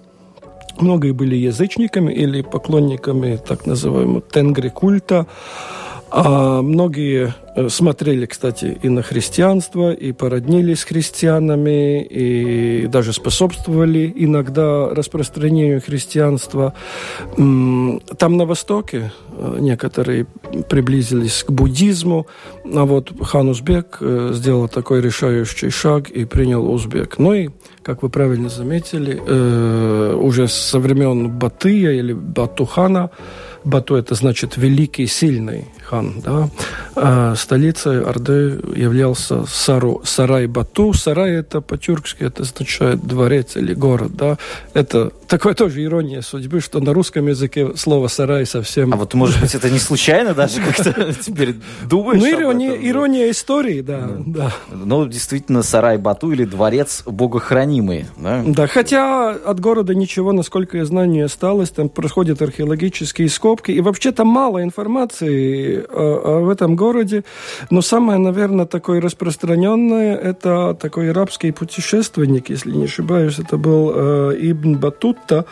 многие 0.80 1.12
были 1.12 1.36
язычниками 1.36 2.12
или 2.12 2.42
поклонниками 2.42 3.38
так 3.38 3.66
называемого 3.66 4.22
тенгри 4.22 4.70
культа. 4.70 5.28
А 6.18 6.62
многие 6.62 7.34
э, 7.58 7.68
смотрели, 7.68 8.26
кстати, 8.26 8.80
и 8.82 8.88
на 8.88 9.02
христианство, 9.02 9.92
и 9.92 10.14
породнились 10.14 10.80
с 10.80 10.84
христианами, 10.86 12.06
и 12.06 12.88
даже 12.88 13.12
способствовали 13.12 14.14
иногда 14.16 14.88
распространению 14.92 15.82
христианства. 15.82 16.74
Там 17.36 18.38
на 18.38 18.46
Востоке 18.46 19.12
э, 19.34 19.58
некоторые 19.60 20.26
приблизились 20.70 21.44
к 21.44 21.52
буддизму, 21.52 22.28
а 22.64 22.86
вот 22.86 23.12
хан 23.22 23.50
Узбек 23.50 23.98
э, 24.00 24.30
сделал 24.32 24.70
такой 24.70 25.02
решающий 25.02 25.70
шаг 25.70 26.10
и 26.10 26.24
принял 26.24 26.72
узбек. 26.72 27.20
Ну 27.20 27.34
и, 27.34 27.50
как 27.84 28.04
вы 28.04 28.10
правильно 28.10 28.48
заметили, 28.48 30.16
уже 30.16 30.48
со 30.48 30.80
времен 30.80 31.30
Батыя 31.30 31.92
или 31.92 32.14
Батухана, 32.14 33.10
Бату 33.66 33.96
это 33.96 34.14
значит 34.14 34.58
великий, 34.58 35.08
сильный 35.08 35.66
хан, 35.86 36.22
да, 36.24 36.50
а 36.96 37.36
столицей 37.36 38.02
Орды 38.02 38.60
являлся 38.76 39.46
Сару, 39.46 40.02
Сарай 40.04 40.48
Бату. 40.48 40.94
Сарай 40.94 41.34
это 41.36 41.62
по-тюркски, 41.62 42.24
это 42.24 42.44
означает 42.44 43.06
дворец 43.06 43.56
или 43.56 43.74
город, 43.74 44.16
да. 44.16 44.38
Это 44.74 45.12
такое 45.28 45.54
тоже 45.54 45.84
ирония 45.84 46.22
судьбы, 46.22 46.62
что 46.62 46.80
на 46.80 46.94
русском 46.94 47.28
языке 47.28 47.76
слово 47.76 48.08
сарай 48.08 48.46
совсем... 48.46 48.94
А 48.94 48.98
вот, 48.98 49.14
может 49.14 49.40
быть, 49.42 49.54
это 49.56 49.70
не 49.70 49.80
случайно 49.80 50.34
даже 50.34 50.62
как-то 50.62 51.14
теперь 51.14 51.56
думаешь 51.84 52.22
Ну, 52.22 52.30
ирония, 52.30 52.76
ирония 52.76 53.30
истории, 53.32 53.82
да, 53.82 54.12
да. 54.26 54.54
Ну, 54.72 55.06
действительно, 55.08 55.64
сарай 55.64 55.98
Бату 55.98 56.32
или 56.32 56.46
дворец 56.46 57.04
богохранимый, 57.06 58.06
да? 58.18 58.44
Да, 58.46 58.68
хотя 58.68 59.32
от 59.32 59.60
города 59.60 59.94
ничего, 59.94 60.32
насколько 60.32 60.78
я 60.78 60.86
знаю, 60.86 61.10
не 61.10 61.22
осталось. 61.22 61.70
Там 61.70 61.90
происходят 61.90 62.42
археологические 62.42 63.30
скобки, 63.30 63.72
и 63.72 63.82
вообще 63.82 64.12
там 64.12 64.28
мало 64.28 64.64
информации 64.64 65.75
о, 65.78 66.42
в 66.42 66.50
этом 66.50 66.76
городе. 66.76 67.24
Но 67.70 67.82
самое, 67.82 68.20
наверное, 68.20 68.66
такое 68.66 69.02
распространенное, 69.02 70.16
это 70.16 70.78
такой 70.80 71.12
арабский 71.12 71.52
путешественник, 71.52 72.50
если 72.50 72.72
не 72.72 72.86
ошибаюсь, 72.86 73.40
это 73.40 73.58
был 73.58 73.92
э, 73.96 74.38
Ибн 74.40 74.76
Батутта, 74.78 75.46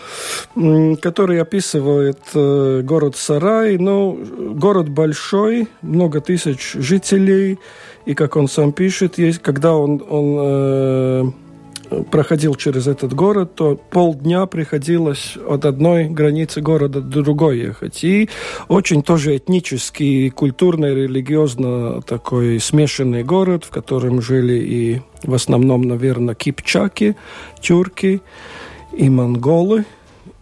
который 1.01 1.41
описывает 1.41 2.19
э, 2.33 2.81
город 2.83 3.15
Сарай. 3.15 3.77
Ну, 3.77 4.19
город 4.55 4.89
большой, 4.89 5.67
много 5.81 6.21
тысяч 6.21 6.73
жителей, 6.73 7.59
и, 8.05 8.13
как 8.13 8.35
он 8.35 8.47
сам 8.47 8.73
пишет, 8.73 9.17
есть, 9.17 9.39
когда 9.39 9.75
он, 9.75 10.03
он 10.07 10.35
э, 10.39 11.23
проходил 12.09 12.55
через 12.55 12.87
этот 12.87 13.13
город, 13.13 13.55
то 13.55 13.75
полдня 13.75 14.45
приходилось 14.45 15.37
от 15.47 15.65
одной 15.65 16.05
границы 16.05 16.61
города 16.61 17.01
до 17.01 17.21
другой 17.21 17.59
ехать. 17.59 18.03
И 18.03 18.29
очень 18.67 19.03
тоже 19.03 19.37
этнический, 19.37 20.29
культурно 20.29 20.85
религиозно 20.85 22.01
такой 22.01 22.59
смешанный 22.59 23.23
город, 23.23 23.65
в 23.65 23.69
котором 23.69 24.21
жили 24.21 24.53
и 24.53 25.01
в 25.23 25.33
основном, 25.33 25.83
наверное, 25.83 26.35
кипчаки, 26.35 27.15
тюрки, 27.61 28.21
и 28.91 29.09
монголы, 29.09 29.85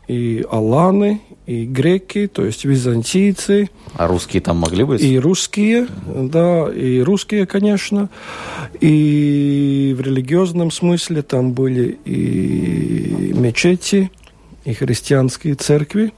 и 0.07 0.45
аланы, 0.49 1.21
и 1.45 1.65
греки, 1.65 2.27
то 2.27 2.45
есть 2.45 2.65
византийцы. 2.65 3.69
А 3.95 4.07
русские 4.07 4.41
там 4.41 4.57
могли 4.57 4.83
быть? 4.83 5.01
И 5.01 5.19
русские, 5.19 5.87
да, 6.05 6.69
и 6.71 6.99
русские, 6.99 7.45
конечно. 7.45 8.09
И 8.79 9.95
в 9.97 10.01
религиозном 10.01 10.71
смысле 10.71 11.21
там 11.21 11.53
были 11.53 11.97
и 12.05 13.33
мечети, 13.35 14.11
и 14.65 14.73
христианские 14.73 15.55
церкви. 15.55 16.13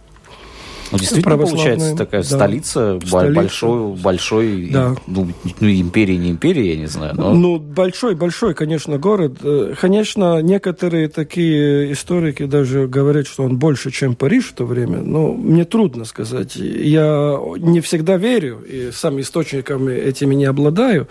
Ну, 0.94 1.00
действительно, 1.00 1.38
получается 1.38 1.96
такая 1.96 2.22
да, 2.22 2.28
столица, 2.28 3.00
столица 3.04 3.34
большой, 3.34 3.96
большой 3.96 4.70
да. 4.72 4.96
ну, 5.08 5.28
ну, 5.60 5.68
империи, 5.68 6.14
не 6.14 6.30
империи, 6.30 6.66
я 6.66 6.76
не 6.76 6.86
знаю. 6.86 7.16
Но... 7.18 7.34
Ну, 7.34 7.58
большой, 7.58 8.14
большой, 8.14 8.54
конечно, 8.54 9.00
город. 9.00 9.40
Э, 9.42 9.74
конечно, 9.80 10.40
некоторые 10.44 11.08
такие 11.10 11.92
историки 11.92 12.46
даже 12.46 12.88
говорят, 12.88 13.26
что 13.26 13.44
он 13.44 13.58
больше, 13.58 13.90
чем 13.90 14.16
Париж 14.16 14.50
в 14.50 14.54
то 14.54 14.66
время. 14.66 15.00
Но 15.00 15.34
мне 15.34 15.66
трудно 15.66 16.06
сказать. 16.06 16.56
Я 16.58 17.40
не 17.58 17.82
всегда 17.82 18.18
верю, 18.18 18.60
и 18.62 18.92
сам 18.92 19.20
источниками 19.20 19.94
этими 19.94 20.36
не 20.36 20.46
обладаю. 20.46 21.08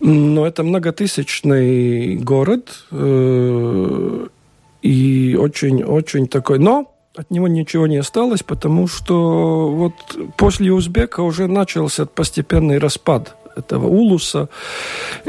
Но 0.00 0.46
это 0.46 0.64
многотысячный 0.64 2.16
город, 2.16 2.84
э, 2.90 4.26
и 4.82 5.34
очень-очень 5.40 6.28
такой... 6.28 6.58
Но 6.58 6.93
от 7.16 7.30
него 7.30 7.48
ничего 7.48 7.86
не 7.86 7.96
осталось, 7.96 8.42
потому 8.42 8.88
что 8.88 9.70
вот 9.70 9.92
после 10.36 10.72
Узбека 10.72 11.20
уже 11.20 11.46
начался 11.46 12.06
постепенный 12.06 12.78
распад 12.78 13.36
этого 13.56 13.86
улуса 13.86 14.48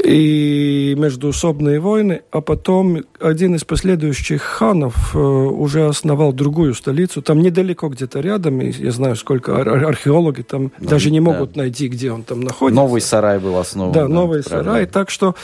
и 0.02 0.94
междуусобные 0.98 1.78
войны, 1.78 2.22
а 2.30 2.40
потом 2.40 3.04
один 3.20 3.54
из 3.54 3.64
последующих 3.64 4.42
ханов 4.42 5.14
э, 5.14 5.18
уже 5.18 5.86
основал 5.86 6.32
другую 6.32 6.74
столицу, 6.74 7.22
там 7.22 7.40
недалеко 7.40 7.88
где-то 7.88 8.20
рядом, 8.20 8.60
и 8.60 8.72
я 8.72 8.90
знаю, 8.90 9.14
сколько 9.16 9.56
ар- 9.56 9.86
археологи 9.86 10.42
там 10.42 10.72
ну, 10.78 10.88
даже 10.88 11.10
не 11.12 11.20
могут 11.20 11.52
да. 11.52 11.62
найти, 11.62 11.88
где 11.88 12.10
он 12.10 12.24
там 12.24 12.40
находится. 12.40 12.82
Новый 12.82 13.00
сарай 13.00 13.38
был 13.38 13.56
основан. 13.58 13.92
Да, 13.92 14.02
да 14.02 14.08
новый 14.08 14.42
правильно. 14.42 14.72
сарай, 14.72 14.86
так 14.86 15.10
что 15.10 15.36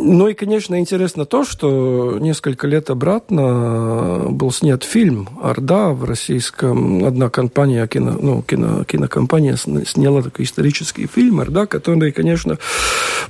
ну 0.00 0.28
и, 0.28 0.34
конечно, 0.34 0.78
интересно 0.78 1.24
то, 1.24 1.44
что 1.44 2.18
несколько 2.20 2.66
лет 2.66 2.90
обратно 2.90 4.26
был 4.30 4.52
снят 4.52 4.84
фильм 4.84 5.28
«Орда» 5.42 5.90
в 5.90 6.04
российском. 6.04 7.04
Одна 7.04 7.28
компания, 7.30 7.86
кино, 7.86 8.16
ну, 8.20 8.42
кино, 8.42 8.84
кинокомпания 8.84 9.56
сняла 9.56 10.22
такой 10.22 10.44
исторический 10.44 11.06
фильм 11.06 11.40
«Орда», 11.40 11.66
который, 11.66 12.12
конечно, 12.12 12.58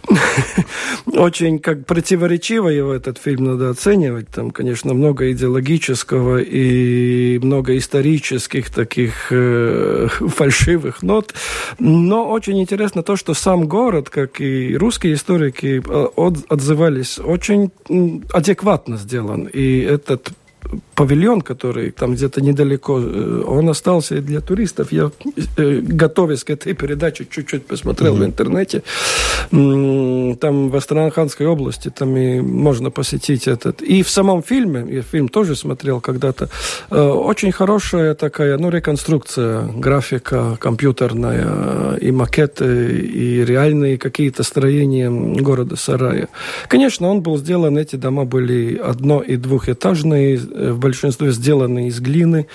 очень 1.06 1.58
как 1.58 1.86
противоречиво 1.86 2.68
его 2.68 2.92
этот 2.92 3.18
фильм 3.18 3.44
надо 3.44 3.70
оценивать. 3.70 4.28
Там, 4.28 4.50
конечно, 4.50 4.92
много 4.94 5.32
идеологического 5.32 6.38
и 6.38 7.38
много 7.38 7.76
исторических 7.76 8.70
таких 8.70 9.28
э, 9.30 10.08
фальшивых 10.20 11.02
нот. 11.02 11.34
Но 11.78 12.28
очень 12.28 12.60
интересно 12.60 13.02
то, 13.02 13.16
что 13.16 13.34
сам 13.34 13.66
город, 13.66 14.10
как 14.10 14.40
и 14.40 14.76
русские 14.76 15.14
историки, 15.14 15.82
э, 15.84 16.06
от, 16.16 16.38
отзывались, 16.58 17.18
очень 17.18 17.70
адекватно 18.32 18.96
сделан. 18.96 19.44
И 19.44 19.80
этот 19.80 20.30
павильон, 20.94 21.40
который 21.40 21.90
там 21.90 22.14
где-то 22.14 22.40
недалеко, 22.40 23.00
э, 23.00 23.42
он 23.46 23.68
остался 23.68 24.16
и 24.16 24.20
для 24.20 24.40
туристов. 24.40 24.92
Я, 24.92 25.10
э, 25.56 25.80
готовясь 25.80 26.44
к 26.44 26.50
этой 26.50 26.74
передаче, 26.74 27.26
чуть-чуть 27.30 27.66
посмотрел 27.66 28.16
mm-hmm. 28.16 28.20
в 28.20 28.24
интернете. 28.24 28.82
Там 29.50 30.68
в 30.70 30.76
Астраханской 30.76 31.46
области, 31.46 31.90
там 31.90 32.16
и 32.16 32.40
можно 32.40 32.90
посетить 32.90 33.48
этот. 33.48 33.82
И 33.82 34.02
в 34.02 34.10
самом 34.10 34.42
фильме, 34.42 34.86
я 34.88 35.02
фильм 35.02 35.28
тоже 35.28 35.56
смотрел 35.56 36.00
когда-то, 36.00 36.48
э, 36.90 37.00
очень 37.00 37.52
хорошая 37.52 38.14
такая, 38.14 38.58
ну, 38.58 38.70
реконструкция, 38.70 39.62
графика 39.66 40.56
компьютерная, 40.60 41.96
и 42.00 42.10
макеты, 42.10 42.98
и 42.98 43.44
реальные 43.44 43.98
какие-то 43.98 44.42
строения 44.42 45.10
города 45.10 45.76
Сарая. 45.76 46.28
Конечно, 46.68 47.08
он 47.08 47.22
был 47.22 47.38
сделан, 47.38 47.78
эти 47.78 47.96
дома 47.96 48.24
были 48.24 48.80
одно- 48.82 49.22
и 49.22 49.36
двухэтажные, 49.36 50.38
в 50.58 50.78
большинстве 50.78 51.32
сделаны 51.32 51.88
из 51.88 52.00
глины. 52.00 52.46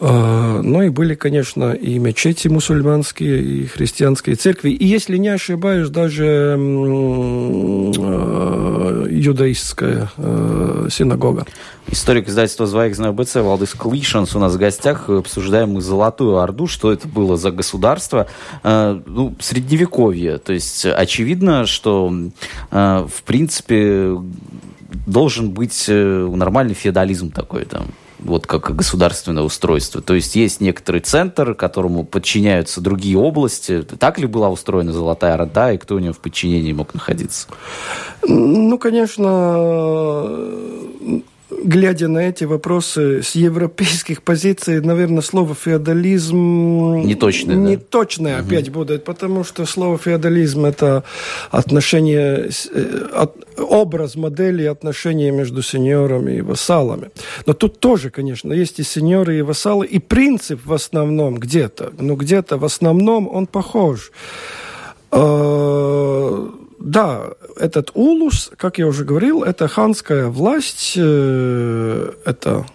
А, 0.00 0.60
ну 0.62 0.82
и 0.82 0.90
были, 0.90 1.14
конечно, 1.14 1.72
и 1.72 1.98
мечети 1.98 2.46
мусульманские, 2.46 3.42
и 3.42 3.66
христианские 3.66 4.36
церкви. 4.36 4.70
И, 4.70 4.86
если 4.86 5.16
не 5.16 5.28
ошибаюсь, 5.28 5.88
даже 5.88 6.54
а, 6.56 6.62
юдаистская 9.10 10.12
а, 10.16 10.86
синагога. 10.88 11.46
Историк 11.90 12.28
издательства 12.28 12.66
«Звайгзна 12.66 13.12
БЦ» 13.12 13.36
Валдис 13.36 13.72
Клишанс 13.72 14.36
у 14.36 14.38
нас 14.38 14.54
в 14.54 14.58
гостях. 14.58 15.08
Обсуждаем 15.08 15.70
мы 15.70 15.80
Золотую 15.80 16.36
Орду, 16.38 16.68
что 16.68 16.92
это 16.92 17.08
было 17.08 17.36
за 17.36 17.50
государство. 17.50 18.28
Ну, 18.62 19.34
средневековье. 19.40 20.36
То 20.36 20.52
есть 20.52 20.84
очевидно, 20.84 21.64
что, 21.64 22.12
в 22.70 23.22
принципе, 23.24 24.18
должен 25.06 25.50
быть 25.50 25.86
э, 25.88 26.28
нормальный 26.32 26.74
феодализм 26.74 27.30
такой 27.30 27.64
там 27.64 27.86
вот 28.18 28.46
как 28.46 28.74
государственное 28.74 29.42
устройство. 29.42 30.02
То 30.02 30.14
есть 30.14 30.34
есть 30.36 30.60
некоторый 30.60 31.00
центр, 31.00 31.54
которому 31.54 32.04
подчиняются 32.04 32.80
другие 32.80 33.16
области. 33.16 33.82
Так 33.82 34.18
ли 34.18 34.26
была 34.26 34.50
устроена 34.50 34.92
Золотая 34.92 35.34
Орда, 35.34 35.72
и 35.72 35.78
кто 35.78 35.94
у 35.96 35.98
нее 35.98 36.12
в 36.12 36.18
подчинении 36.18 36.72
мог 36.72 36.94
находиться? 36.94 37.48
Ну, 38.26 38.78
конечно, 38.78 39.24
глядя 41.50 42.08
на 42.08 42.18
эти 42.18 42.44
вопросы 42.44 43.22
с 43.22 43.34
европейских 43.34 44.22
позиций, 44.22 44.80
наверное, 44.80 45.22
слово 45.22 45.54
феодализм... 45.54 47.02
Не 47.04 47.14
точное, 47.14 47.56
Не 47.56 47.76
да? 47.76 47.82
точное 47.88 48.38
угу. 48.38 48.46
опять 48.46 48.70
будет, 48.70 49.04
потому 49.04 49.44
что 49.44 49.64
слово 49.66 49.98
феодализм– 49.98 50.64
это 50.66 51.04
отношение, 51.50 52.50
э, 52.72 53.06
от, 53.14 53.36
образ 53.56 54.16
модели 54.16 54.64
отношения 54.64 55.30
между 55.30 55.62
сеньорами 55.62 56.36
и 56.36 56.40
вассалами. 56.40 57.10
Но 57.46 57.54
тут 57.54 57.80
тоже, 57.80 58.10
конечно, 58.10 58.52
есть 58.52 58.78
и 58.78 58.82
сеньоры, 58.82 59.38
и 59.38 59.42
вассалы, 59.42 59.86
и 59.86 59.98
принцип 59.98 60.64
в 60.64 60.72
основном 60.72 61.36
где-то, 61.36 61.92
ну 61.98 62.16
где-то 62.16 62.58
в 62.58 62.64
основном 62.64 63.28
он 63.28 63.46
похож. 63.46 64.12
А, 65.10 66.50
да, 66.78 67.30
этот 67.56 67.90
улус, 67.94 68.50
как 68.56 68.78
я 68.78 68.86
уже 68.86 69.04
говорил, 69.04 69.42
это 69.42 69.68
ханская 69.68 70.28
власть, 70.28 70.94
э, 70.96 72.12
это 72.24 72.66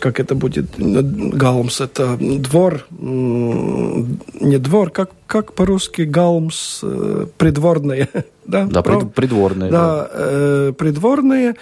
как 0.00 0.18
это 0.18 0.34
будет, 0.34 0.66
галмс, 0.76 1.80
это 1.80 2.16
двор, 2.18 2.84
не 2.90 4.58
двор, 4.58 4.90
как, 4.90 5.10
как 5.26 5.52
по-русски 5.52 6.02
галмс, 6.02 6.80
э, 6.82 7.26
придворные, 7.36 8.08
да? 8.44 8.66
Да, 8.66 8.82
прид, 8.82 9.14
придворные. 9.14 9.70
Да, 9.70 9.98
да. 9.98 10.10
Э, 10.12 10.72
придворные. 10.76 11.54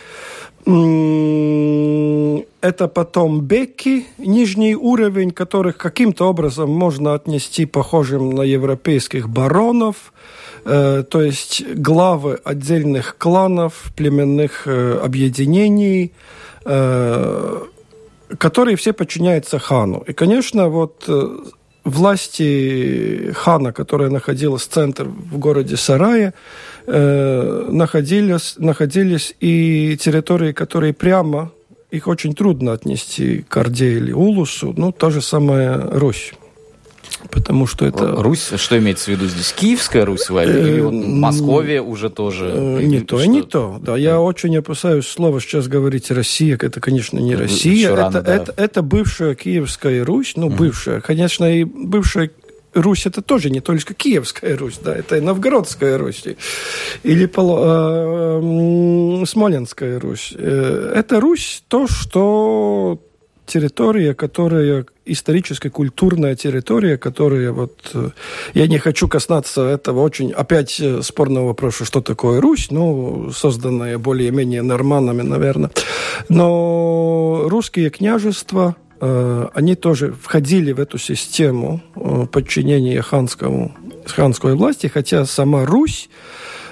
Это 2.61 2.89
потом 2.89 3.41
беки, 3.41 4.07
нижний 4.19 4.77
уровень, 4.77 5.31
которых 5.31 5.79
каким-то 5.79 6.29
образом 6.29 6.71
можно 6.71 7.15
отнести 7.15 7.65
похожим 7.65 8.31
на 8.31 8.43
европейских 8.43 9.29
баронов. 9.29 10.13
Э, 10.65 11.05
то 11.09 11.23
есть 11.23 11.65
главы 11.75 12.39
отдельных 12.45 13.17
кланов, 13.19 13.93
племенных 13.97 14.67
э, 14.67 14.99
объединений, 15.03 16.13
э, 16.65 17.61
которые 18.39 18.77
все 18.77 18.93
подчиняются 18.93 19.59
хану. 19.59 20.05
И, 20.07 20.13
конечно, 20.13 20.69
вот 20.69 21.09
власти 21.85 23.33
хана, 23.35 23.73
которая 23.73 24.11
находилась 24.11 24.63
в 24.63 24.69
центре 24.69 25.07
в 25.07 25.39
городе 25.39 25.77
Сарае, 25.77 26.35
находились, 26.87 28.55
находились 28.59 29.35
и 29.41 29.97
территории, 30.01 30.53
которые 30.53 30.93
прямо 30.93 31.51
их 31.91 32.07
очень 32.07 32.35
трудно 32.35 32.73
отнести 32.73 33.45
к 33.49 33.57
Орде 33.57 33.95
или 33.95 34.13
Улусу, 34.13 34.75
ну, 34.77 34.93
та 34.93 35.11
же 35.11 35.21
самая 35.21 35.91
Русь. 35.91 36.35
Потому 37.31 37.67
что 37.67 37.87
это... 37.87 38.23
Русь, 38.23 38.51
что 38.57 38.79
имеется 38.79 39.07
в 39.07 39.09
виду 39.09 39.27
здесь? 39.27 39.53
Киевская 39.53 40.05
Русь 40.05 40.29
или 40.31 40.81
вот 40.81 40.93
Московия 40.93 41.83
уже 41.83 42.11
тоже? 42.11 42.51
Э, 42.53 42.83
не 42.83 43.01
то 43.01 43.25
не 43.25 43.43
то. 43.43 43.79
Да, 43.81 43.97
я 43.97 44.21
очень 44.21 44.57
опасаюсь 44.57 45.07
слова 45.07 45.41
сейчас 45.41 45.69
говорить 45.69 46.11
Россия. 46.11 46.59
Это, 46.61 46.81
конечно, 46.81 47.19
не 47.19 47.35
Россия. 47.35 47.95
это, 47.95 48.19
это, 48.19 48.55
это 48.57 48.83
бывшая 48.83 49.35
Киевская 49.35 50.05
Русь. 50.05 50.33
Ну, 50.37 50.49
бывшая. 50.49 51.01
Конечно, 51.01 51.45
и 51.45 51.65
бывшая 51.65 52.31
Русь 52.75 53.07
это 53.07 53.21
тоже 53.21 53.51
не 53.51 53.61
только 53.61 53.95
Киевская 53.95 54.57
Русь, 54.57 54.79
да, 54.83 54.95
это 54.95 55.17
и 55.17 55.21
Новгородская 55.21 55.99
Русь, 55.99 56.25
или 57.03 57.27
э, 57.27 59.27
Смоленская 59.27 59.99
Русь. 59.99 60.33
Э, 60.37 60.93
это 60.95 61.21
Русь 61.21 61.65
то, 61.67 61.89
что 61.89 63.01
территория, 63.47 64.15
которая 64.15 64.87
историческая 65.13 65.71
культурная 65.71 66.35
территория, 66.35 66.97
которая 66.97 67.53
вот... 67.53 67.91
Э, 67.95 68.11
я 68.55 68.67
не 68.67 68.79
хочу 68.79 69.09
касаться 69.09 69.63
этого 69.63 70.01
очень 70.01 70.33
опять 70.33 70.81
э, 70.81 71.03
спорного 71.03 71.49
вопроса, 71.49 71.85
что 71.85 72.01
такое 72.01 72.41
Русь, 72.41 72.69
ну, 72.71 73.31
созданная 73.33 73.99
более-менее 73.99 74.63
норманами, 74.63 75.23
наверное. 75.23 75.71
Но 76.29 77.45
русские 77.47 77.91
княжества, 77.91 78.77
они 79.01 79.77
тоже 79.77 80.13
входили 80.13 80.73
в 80.73 80.81
эту 80.81 80.99
систему 80.99 81.81
подчинения 82.31 83.01
ханскому, 83.01 83.73
ханской 84.07 84.55
власти, 84.55 84.89
хотя 84.89 85.25
сама 85.25 85.65
Русь 85.65 86.09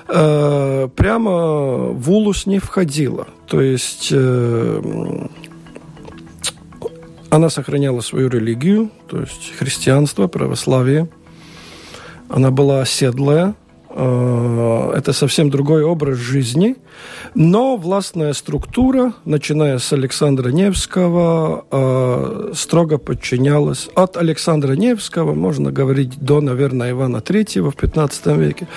э, 0.09 0.89
прямо 0.95 1.93
в 1.93 2.11
Улус 2.11 2.47
не 2.47 2.59
входила. 2.59 3.27
То 3.47 3.61
есть 3.61 4.09
э, 4.11 5.27
она 7.31 7.51
сохраняла 7.51 8.01
свою 8.01 8.29
религию, 8.29 8.91
то 9.09 9.21
есть 9.21 9.55
христианство, 9.59 10.27
православие. 10.27 11.09
Она 12.29 12.51
была 12.51 12.83
оседлая, 12.83 13.55
Э, 14.01 14.93
это 14.97 15.13
совсем 15.13 15.51
другой 15.51 15.83
образ 15.83 16.19
жизни, 16.19 16.77
но 17.35 17.77
властная 17.77 18.33
структура, 18.33 19.13
начиная 19.25 19.79
с 19.79 19.93
Александра 19.93 20.51
Невского, 20.51 21.67
э, 21.69 22.53
строго 22.55 22.99
подчинялась. 22.99 23.89
От 23.97 24.17
Александра 24.17 24.75
Невского, 24.75 25.35
можно 25.35 25.73
говорить, 25.73 26.17
до, 26.21 26.41
наверное, 26.41 26.93
Ивана 26.93 27.21
Третьего 27.21 27.73
в 27.73 27.77
15 27.77 28.37
веке, 28.37 28.69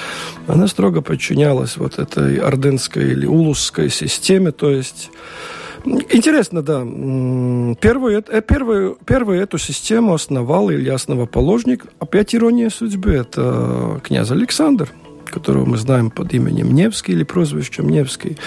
она 0.48 0.68
строго 0.68 1.02
подчинялась 1.02 1.78
вот 1.78 2.00
этой 2.00 2.38
ордынской 2.38 3.12
или 3.12 3.28
улусской 3.28 3.92
системе, 3.92 4.52
то 4.52 4.72
есть 4.72 5.12
Интересно, 5.84 6.62
да. 6.62 6.82
Первую, 6.82 8.24
э, 8.28 8.41
первую, 8.41 8.98
первую 9.06 9.41
эту 9.41 9.58
систему 9.58 10.13
основал 10.13 10.70
или 10.70 10.89
основоположник, 10.89 11.86
опять 12.00 12.36
ирония 12.36 12.70
судьбы, 12.70 13.12
это 13.12 14.00
князь 14.04 14.32
Александр 14.32 14.89
которого 15.32 15.65
мы 15.65 15.78
знаем 15.78 16.12
под 16.12 16.34
именем 16.34 16.74
Невский 16.74 17.13
или 17.13 17.24
прозвищем 17.24 17.89
Невский, 17.89 18.38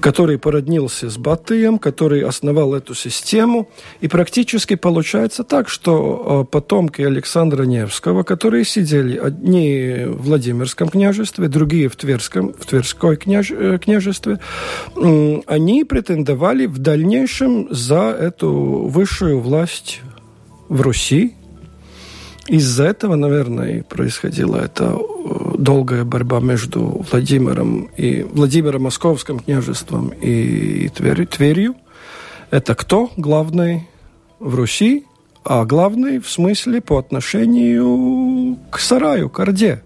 который 0.00 0.38
породнился 0.38 1.08
с 1.08 1.16
Батыем, 1.16 1.78
который 1.78 2.22
основал 2.22 2.74
эту 2.74 2.94
систему. 2.94 3.68
И 4.00 4.08
практически 4.08 4.74
получается 4.74 5.44
так, 5.44 5.68
что 5.68 6.44
э, 6.46 6.52
потомки 6.52 7.02
Александра 7.02 7.64
Невского, 7.64 8.22
которые 8.22 8.64
сидели 8.64 9.16
одни 9.16 10.04
в 10.06 10.26
Владимирском 10.26 10.88
княжестве, 10.88 11.48
другие 11.48 11.88
в, 11.88 11.96
Тверском, 11.96 12.52
в 12.52 12.66
Тверской 12.66 13.16
княж, 13.16 13.50
э, 13.50 13.78
княжестве, 13.78 14.38
они 14.94 15.84
претендовали 15.84 16.66
в 16.66 16.78
дальнейшем 16.78 17.68
за 17.70 18.10
эту 18.10 18.50
высшую 18.88 19.40
власть 19.40 20.00
в 20.68 20.80
Руси, 20.80 21.34
из-за 22.46 22.84
этого, 22.84 23.16
наверное, 23.16 23.78
и 23.78 23.82
происходила 23.82 24.56
эта 24.56 24.84
э, 24.84 25.54
долгая 25.58 26.04
борьба 26.04 26.40
между 26.40 27.04
Владимиром 27.10 27.88
и 27.96 28.22
Владимиром 28.22 28.82
Московским 28.82 29.40
княжеством 29.40 30.08
и 30.08 30.88
Тверью. 30.88 31.26
Тверью. 31.26 31.74
Это 32.50 32.74
кто 32.74 33.10
главный 33.16 33.88
в 34.38 34.54
Руси, 34.54 35.04
а 35.44 35.64
главный 35.64 36.18
в 36.18 36.28
смысле 36.28 36.80
по 36.80 36.98
отношению 36.98 38.58
к 38.70 38.78
Сараю, 38.78 39.28
к 39.28 39.40
Орде. 39.40 39.82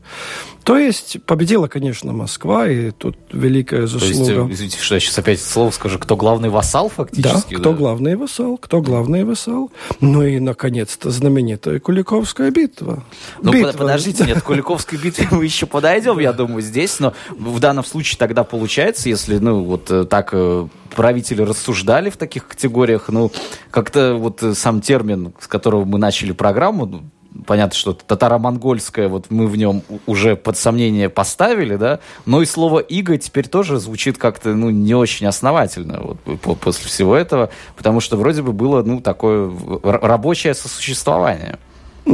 То 0.64 0.76
есть 0.76 1.22
победила, 1.24 1.68
конечно, 1.68 2.12
Москва, 2.12 2.68
и 2.68 2.90
тут 2.90 3.16
великая 3.32 3.86
заслуга. 3.86 4.12
То 4.12 4.18
есть, 4.18 4.30
э, 4.30 4.52
извините, 4.52 4.78
что 4.78 4.94
я 4.94 5.00
сейчас 5.00 5.18
опять 5.18 5.40
слово 5.40 5.70
скажу, 5.70 5.98
кто 5.98 6.16
главный 6.16 6.50
вассал 6.50 6.88
фактически? 6.88 7.54
Да, 7.54 7.60
кто 7.60 7.72
да? 7.72 7.78
главный 7.78 8.16
вассал, 8.16 8.58
кто 8.58 8.80
главный 8.82 9.24
вассал. 9.24 9.70
Ну 10.00 10.22
и, 10.22 10.38
наконец-то, 10.38 11.10
знаменитая 11.10 11.80
Куликовская 11.80 12.50
битва. 12.50 13.04
Ну, 13.42 13.52
битва. 13.52 13.72
подождите, 13.72 14.24
нет, 14.24 14.42
Куликовской 14.42 14.98
битве 15.02 15.28
мы 15.30 15.44
еще 15.44 15.66
подойдем, 15.66 16.18
я 16.18 16.32
думаю, 16.32 16.62
здесь, 16.62 17.00
но 17.00 17.14
в 17.30 17.58
данном 17.58 17.84
случае 17.84 18.18
тогда 18.18 18.44
получается, 18.44 19.08
если, 19.08 19.38
ну, 19.38 19.64
вот 19.64 19.90
э, 19.90 20.04
так 20.04 20.30
э, 20.32 20.68
правители 20.94 21.42
рассуждали 21.42 22.10
в 22.10 22.16
таких 22.16 22.46
категориях, 22.46 23.08
ну, 23.08 23.32
как-то 23.70 24.14
вот 24.14 24.42
сам 24.54 24.82
термин, 24.82 25.32
с 25.40 25.46
которого 25.46 25.84
мы 25.84 25.98
начали 25.98 26.32
программу, 26.32 26.86
ну, 26.86 27.02
понятно, 27.46 27.76
что 27.76 27.92
татаро-монгольское, 27.92 29.08
вот 29.08 29.26
мы 29.30 29.46
в 29.46 29.56
нем 29.56 29.82
уже 30.06 30.36
под 30.36 30.56
сомнение 30.56 31.08
поставили, 31.08 31.76
да, 31.76 32.00
но 32.26 32.42
и 32.42 32.46
слово 32.46 32.80
«иго» 32.80 33.18
теперь 33.18 33.48
тоже 33.48 33.78
звучит 33.78 34.18
как-то, 34.18 34.54
ну, 34.54 34.70
не 34.70 34.94
очень 34.94 35.26
основательно 35.26 36.00
вот, 36.24 36.58
после 36.60 36.88
всего 36.88 37.16
этого, 37.16 37.50
потому 37.76 38.00
что 38.00 38.16
вроде 38.16 38.42
бы 38.42 38.52
было, 38.52 38.82
ну, 38.82 39.00
такое 39.00 39.50
рабочее 39.82 40.54
сосуществование. 40.54 41.58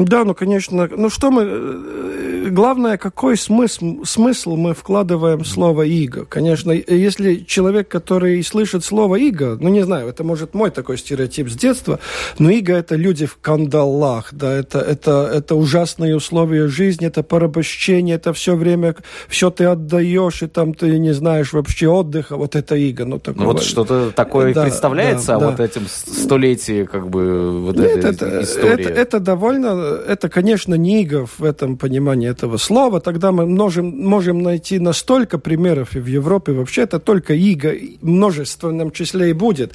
Да, 0.04 0.24
ну, 0.24 0.34
конечно. 0.34 0.88
Ну, 0.96 1.10
что 1.10 1.30
мы... 1.30 1.42
Э, 1.44 2.48
главное, 2.50 2.96
какой 2.96 3.36
смысл, 3.36 4.04
смысл 4.04 4.56
мы 4.56 4.74
вкладываем 4.74 5.40
в 5.40 5.46
слово 5.46 5.82
«иго». 5.82 6.24
Конечно, 6.24 6.72
если 6.72 7.36
человек, 7.36 7.88
который 7.88 8.42
слышит 8.42 8.84
слово 8.84 9.16
«иго», 9.16 9.56
ну, 9.60 9.68
не 9.68 9.82
знаю, 9.82 10.08
это, 10.08 10.24
может, 10.24 10.54
мой 10.54 10.70
такой 10.70 10.98
стереотип 10.98 11.48
с 11.48 11.54
детства, 11.54 11.98
но 12.38 12.50
«иго»— 12.50 12.72
это 12.74 12.96
люди 12.96 13.26
в 13.26 13.38
кандалах, 13.40 14.28
да, 14.32 14.52
это, 14.52 14.78
это, 14.80 15.30
это 15.32 15.54
ужасные 15.54 16.16
условия 16.16 16.68
жизни, 16.68 17.06
это 17.06 17.22
порабощение, 17.22 18.16
это 18.16 18.32
все 18.32 18.56
время, 18.56 18.96
все 19.28 19.50
ты 19.50 19.64
отдаешь, 19.64 20.42
и 20.42 20.46
там 20.46 20.74
ты 20.74 20.98
не 20.98 21.12
знаешь 21.12 21.52
вообще 21.52 21.88
отдыха, 21.88 22.36
вот 22.36 22.56
это 22.56 22.74
«иго». 22.76 23.04
Ну, 23.04 23.18
такого... 23.18 23.44
ну 23.44 23.52
вот 23.52 23.62
что-то 23.62 24.10
такое 24.10 24.52
да, 24.54 24.64
представляется 24.64 25.28
да, 25.28 25.36
о 25.36 25.40
да. 25.40 25.50
вот 25.50 25.60
этим 25.60 25.86
столетии, 25.88 26.84
как 26.84 27.08
бы, 27.08 27.60
вот 27.60 27.76
Нет, 27.76 28.04
этой 28.04 28.10
это, 28.10 28.42
истории? 28.42 28.86
Это, 28.86 29.00
это 29.00 29.20
довольно 29.20 29.85
это, 30.08 30.28
конечно, 30.28 30.74
не 30.74 31.02
иго 31.02 31.26
в 31.26 31.44
этом 31.44 31.76
понимании 31.76 32.28
этого 32.28 32.56
слова. 32.56 33.00
Тогда 33.00 33.32
мы 33.32 33.46
можем, 33.46 33.86
можем 33.86 34.42
найти 34.42 34.78
настолько 34.78 35.38
примеров 35.38 35.96
и 35.96 36.00
в 36.00 36.06
Европе. 36.06 36.52
Вообще 36.52 36.82
это 36.82 36.98
только 36.98 37.34
иго 37.34 37.74
множественном 38.02 38.90
числе 38.90 39.30
и 39.30 39.32
будет. 39.32 39.72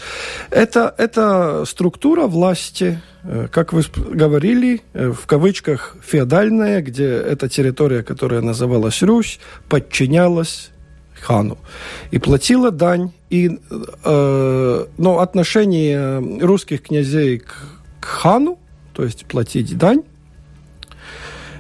Это, 0.50 0.94
это 0.98 1.66
структура 1.66 2.28
власти, 2.28 3.02
э, 3.24 3.48
как 3.52 3.74
вы 3.74 3.84
говорили, 3.96 4.82
э, 4.94 5.12
в 5.12 5.26
кавычках 5.26 5.96
феодальная, 6.04 6.82
где 6.82 7.06
эта 7.06 7.50
территория, 7.50 8.04
которая 8.04 8.42
называлась 8.42 9.02
Русь, 9.04 9.40
подчинялась 9.70 10.72
хану 11.22 11.58
и 12.12 12.20
платила 12.20 12.72
дань. 12.72 13.12
И, 13.30 13.60
э, 14.04 14.86
но 14.98 15.20
отношение 15.20 16.20
русских 16.42 16.82
князей 16.84 17.40
к, 17.40 17.54
к 18.00 18.06
хану 18.06 18.60
то 18.94 19.04
есть 19.04 19.26
платить 19.26 19.78
дань. 19.78 20.04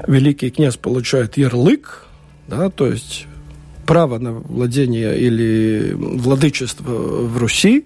Великий 0.07 0.49
князь 0.49 0.77
получает 0.77 1.37
ярлык, 1.37 2.05
да, 2.47 2.69
то 2.69 2.87
есть 2.87 3.27
право 3.85 4.17
на 4.17 4.31
владение 4.31 5.19
или 5.19 5.93
владычество 5.93 6.91
в 6.91 7.37
Руси. 7.37 7.85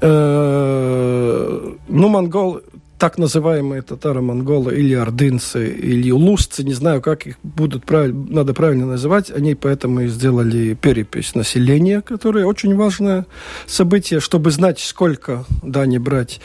Э, 0.00 1.74
ну, 1.88 2.08
монгол, 2.08 2.60
так 2.98 3.18
называемые 3.18 3.82
татаро-монголы 3.82 4.74
или 4.76 4.94
ордынцы, 4.94 5.68
или 5.68 6.10
улусцы, 6.10 6.64
не 6.64 6.72
знаю, 6.72 7.02
как 7.02 7.26
их 7.26 7.36
будут 7.42 7.84
правиль, 7.84 8.14
надо 8.14 8.54
правильно 8.54 8.86
называть, 8.86 9.30
они 9.30 9.54
поэтому 9.54 10.00
и 10.00 10.08
сделали 10.08 10.74
перепись 10.74 11.34
населения, 11.34 12.00
которое 12.00 12.46
очень 12.46 12.74
важное 12.74 13.26
событие, 13.66 14.20
чтобы 14.20 14.50
знать, 14.50 14.78
сколько 14.78 15.44
дани 15.62 15.98
брать. 15.98 16.40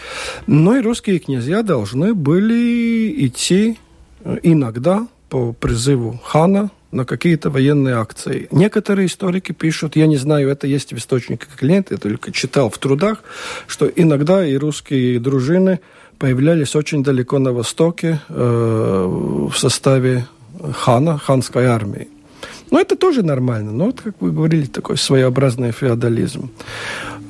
Но 0.45 0.75
и 0.75 0.81
русские 0.81 1.19
князья 1.19 1.63
должны 1.63 2.13
были 2.13 3.25
идти 3.25 3.77
э, 4.23 4.37
иногда 4.43 5.07
по 5.29 5.53
призыву 5.53 6.19
хана 6.23 6.71
на 6.91 7.05
какие-то 7.05 7.49
военные 7.49 7.95
акции. 7.95 8.47
Некоторые 8.51 9.07
историки 9.07 9.53
пишут, 9.53 9.95
я 9.95 10.07
не 10.07 10.17
знаю, 10.17 10.49
это 10.49 10.67
есть 10.67 10.91
в 10.91 10.97
источниках 10.97 11.63
или 11.63 11.71
нет, 11.71 11.87
я 11.91 11.97
только 11.97 12.33
читал 12.33 12.69
в 12.69 12.77
трудах, 12.77 13.23
что 13.67 13.87
иногда 13.87 14.45
и 14.45 14.55
русские 14.57 15.19
дружины 15.19 15.79
появлялись 16.21 16.75
очень 16.75 17.03
далеко 17.03 17.39
на 17.39 17.51
востоке 17.51 18.19
э, 18.29 19.07
в 19.51 19.57
составе 19.57 20.25
хана, 20.71 21.17
ханской 21.17 21.65
армии. 21.65 22.07
Но 22.71 22.79
это 22.79 22.95
тоже 22.95 23.23
нормально. 23.23 23.71
Но 23.71 23.85
вот, 23.85 24.01
как 24.01 24.13
вы 24.21 24.31
говорили, 24.31 24.67
такой 24.67 24.97
своеобразный 24.97 25.71
феодализм. 25.71 26.49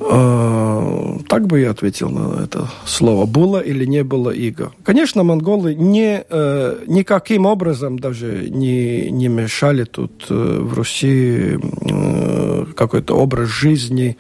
Э, 0.04 1.18
так 1.28 1.48
бы 1.48 1.60
я 1.60 1.72
ответил 1.72 2.10
на 2.10 2.44
это 2.44 2.68
слово. 2.86 3.26
Было 3.26 3.60
или 3.60 3.86
не 3.86 4.04
было 4.04 4.32
иго. 4.32 4.72
Конечно, 4.84 5.24
монголы 5.24 5.76
не, 5.76 6.24
э, 6.28 6.80
никаким 6.88 7.46
образом 7.46 8.00
даже 8.00 8.50
не, 8.50 9.12
не 9.12 9.28
мешали 9.28 9.84
тут 9.84 10.26
э, 10.30 10.60
в 10.62 10.74
Руси 10.74 11.60
какой-то 12.76 13.16
образ 13.16 13.50
жизни, 13.50 14.18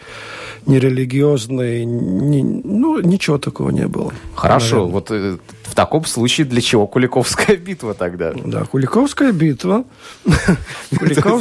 нерелигиозный, 0.65 1.85
ни, 1.85 2.41
ну, 2.41 2.99
ничего 3.01 3.37
такого 3.37 3.71
не 3.71 3.87
было. 3.87 4.11
Хорошо, 4.35 4.87
наверное. 4.87 4.93
вот 4.93 5.39
в 5.71 5.75
таком 5.75 6.03
случае 6.03 6.45
для 6.45 6.59
чего 6.59 6.85
Куликовская 6.85 7.55
битва 7.55 7.93
тогда? 7.93 8.33
Да, 8.33 8.65
Куликовская 8.65 9.31
битва. 9.31 9.85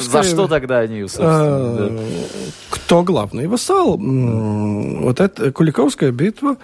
За 0.01 0.23
что 0.23 0.47
тогда 0.47 0.79
они, 0.79 1.05
а, 1.19 1.99
Кто 2.71 3.03
главный 3.03 3.49
вассал? 3.49 3.97
Вот 3.99 5.19
эта 5.19 5.51
Куликовская 5.51 6.13
битва 6.13 6.57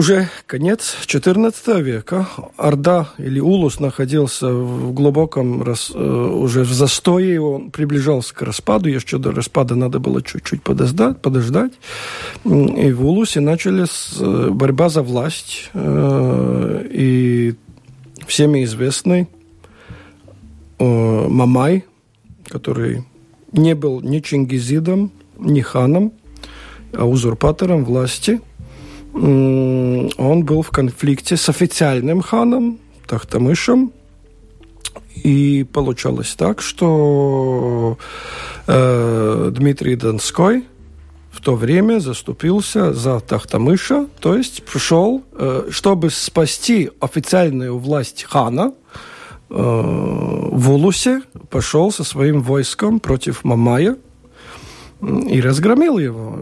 Уже 0.00 0.30
конец 0.46 0.96
XIV 1.04 1.82
века. 1.82 2.26
Орда 2.56 3.10
или 3.18 3.38
Улус 3.38 3.80
находился 3.80 4.50
в 4.50 4.94
глубоком 4.94 5.62
рас, 5.62 5.92
э, 5.94 5.98
уже 5.98 6.62
в 6.62 6.72
застое. 6.72 7.38
Он 7.38 7.70
приближался 7.70 8.34
к 8.34 8.40
распаду. 8.40 8.88
Еще 8.88 9.18
до 9.18 9.30
распада 9.30 9.74
надо 9.74 9.98
было 9.98 10.22
чуть-чуть 10.22 10.62
подождать. 10.62 11.20
подождать. 11.20 11.72
И 12.46 12.92
в 12.92 13.04
Улусе 13.04 13.40
начались 13.40 14.14
э, 14.18 14.48
борьба 14.50 14.88
за 14.88 15.02
власть. 15.02 15.68
Э, 15.74 16.82
и 16.90 17.54
всеми 18.26 18.64
известный 18.64 19.28
Мамай, 20.78 21.84
который 22.48 23.04
не 23.52 23.74
был 23.74 24.00
ни 24.00 24.20
Чингизидом, 24.20 25.12
ни 25.38 25.60
ханом, 25.60 26.14
а 26.94 27.04
узурпатором 27.04 27.84
власти– 27.84 28.40
он 29.12 30.44
был 30.44 30.62
в 30.62 30.70
конфликте 30.70 31.36
с 31.36 31.48
официальным 31.48 32.22
ханом 32.22 32.78
Тахтамышем. 33.06 33.92
И 35.16 35.66
получалось 35.70 36.34
так, 36.34 36.62
что 36.62 37.98
э, 38.66 39.50
Дмитрий 39.54 39.96
Донской 39.96 40.64
в 41.30 41.40
то 41.40 41.54
время 41.54 42.00
заступился 42.00 42.92
за 42.92 43.20
Тахтамыша, 43.20 44.06
то 44.20 44.36
есть 44.36 44.62
пришел, 44.64 45.22
э, 45.32 45.68
чтобы 45.70 46.10
спасти 46.10 46.90
официальную 47.00 47.78
власть 47.78 48.24
хана, 48.24 48.72
э, 49.50 49.54
в 49.54 50.70
Улусе 50.70 51.22
пошел 51.50 51.92
со 51.92 52.04
своим 52.04 52.42
войском 52.42 53.00
против 53.00 53.44
Мамая 53.44 53.96
и 55.02 55.40
разгромил 55.40 55.98
его. 55.98 56.34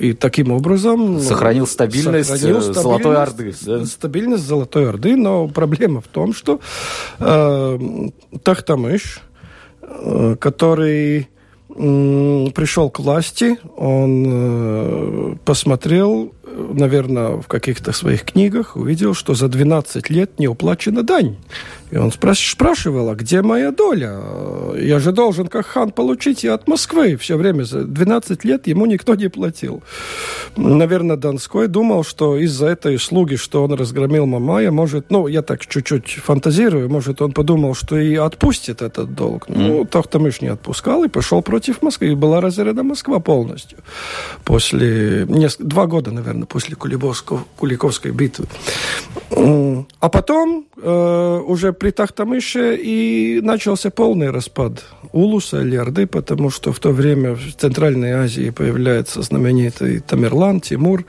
И 0.00 0.14
таким 0.14 0.50
образом... 0.50 1.20
Сохранил 1.20 1.66
стабильность, 1.66 2.30
сохранил 2.30 2.56
э, 2.56 2.62
стабильность 2.62 2.82
Золотой 2.82 3.16
Орды. 3.16 3.54
Да? 3.60 3.84
Стабильность 3.84 4.44
Золотой 4.44 4.88
Орды, 4.88 5.14
но 5.14 5.46
проблема 5.46 6.00
в 6.00 6.08
том, 6.08 6.32
что 6.32 6.60
э, 7.18 7.78
Тахтамыш, 8.42 9.20
э, 9.82 10.36
который 10.40 11.28
э, 11.68 12.46
пришел 12.54 12.88
к 12.88 12.98
власти, 12.98 13.58
он 13.76 14.24
э, 14.26 15.36
посмотрел, 15.44 16.32
наверное, 16.56 17.36
в 17.36 17.46
каких-то 17.46 17.92
своих 17.92 18.24
книгах, 18.24 18.76
увидел, 18.76 19.12
что 19.12 19.34
за 19.34 19.48
12 19.48 20.08
лет 20.08 20.38
не 20.38 20.48
уплачена 20.48 21.02
дань. 21.02 21.36
И 21.90 21.96
он 21.96 22.12
спрашивал, 22.12 23.10
а 23.10 23.14
где 23.14 23.42
моя 23.42 23.72
доля? 23.72 24.20
Я 24.76 24.98
же 25.00 25.12
должен, 25.12 25.48
как 25.48 25.66
хан, 25.66 25.90
получить 25.90 26.44
ее 26.44 26.52
от 26.52 26.68
Москвы. 26.68 27.16
Все 27.16 27.36
время, 27.36 27.64
за 27.64 27.84
12 27.84 28.44
лет 28.44 28.66
ему 28.66 28.86
никто 28.86 29.14
не 29.14 29.28
платил. 29.28 29.82
Наверное, 30.56 31.16
Донской 31.16 31.66
думал, 31.66 32.04
что 32.04 32.36
из-за 32.36 32.66
этой 32.66 32.96
услуги, 32.96 33.36
что 33.36 33.64
он 33.64 33.72
разгромил 33.72 34.26
Мамая, 34.26 34.70
может, 34.70 35.10
ну, 35.10 35.26
я 35.26 35.42
так 35.42 35.66
чуть-чуть 35.66 36.20
фантазирую, 36.22 36.88
может, 36.88 37.20
он 37.22 37.32
подумал, 37.32 37.74
что 37.74 37.98
и 37.98 38.14
отпустит 38.14 38.82
этот 38.82 39.14
долг. 39.14 39.48
Mm. 39.48 39.54
Ну, 39.56 39.84
Тохтамыш 39.84 40.40
не 40.40 40.48
отпускал 40.48 41.04
и 41.04 41.08
пошел 41.08 41.42
против 41.42 41.82
Москвы. 41.82 42.08
И 42.08 42.14
была 42.14 42.40
разорена 42.40 42.82
Москва 42.82 43.18
полностью. 43.18 43.78
После, 44.44 45.26
несколько, 45.28 45.64
два 45.64 45.86
года, 45.86 46.12
наверное, 46.12 46.46
после 46.46 46.76
Куликовской 46.76 48.12
битвы. 48.12 48.46
А 49.30 50.08
потом 50.08 50.66
э, 50.76 51.40
уже 51.46 51.72
при 51.80 51.92
Тахтамыше 51.92 52.76
и 52.76 53.40
начался 53.42 53.90
полный 53.90 54.30
распад 54.30 54.84
Улуса 55.12 55.62
или 55.62 55.76
Орды, 55.76 56.06
потому 56.06 56.50
что 56.50 56.72
в 56.72 56.78
то 56.78 56.90
время 56.90 57.34
в 57.34 57.54
Центральной 57.56 58.12
Азии 58.12 58.50
появляется 58.50 59.22
знаменитый 59.22 60.00
Тамерлан, 60.00 60.60
Тимур, 60.60 61.06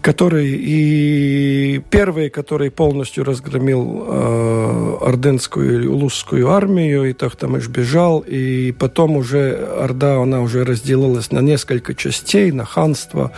который 0.00 0.50
и 0.58 1.80
первый, 1.88 2.30
который 2.30 2.72
полностью 2.72 3.24
разгромил 3.24 4.04
э, 4.08 4.96
ордынскую 5.02 5.78
или 5.78 5.86
улусскую 5.86 6.50
армию, 6.50 7.08
и 7.08 7.12
Тахтамыш 7.12 7.68
бежал, 7.68 8.24
и 8.26 8.72
потом 8.72 9.16
уже 9.16 9.52
Орда, 9.52 10.20
она 10.20 10.40
уже 10.40 10.64
разделилась 10.64 11.30
на 11.30 11.38
несколько 11.38 11.94
частей, 11.94 12.50
на 12.50 12.64
ханство, 12.64 13.30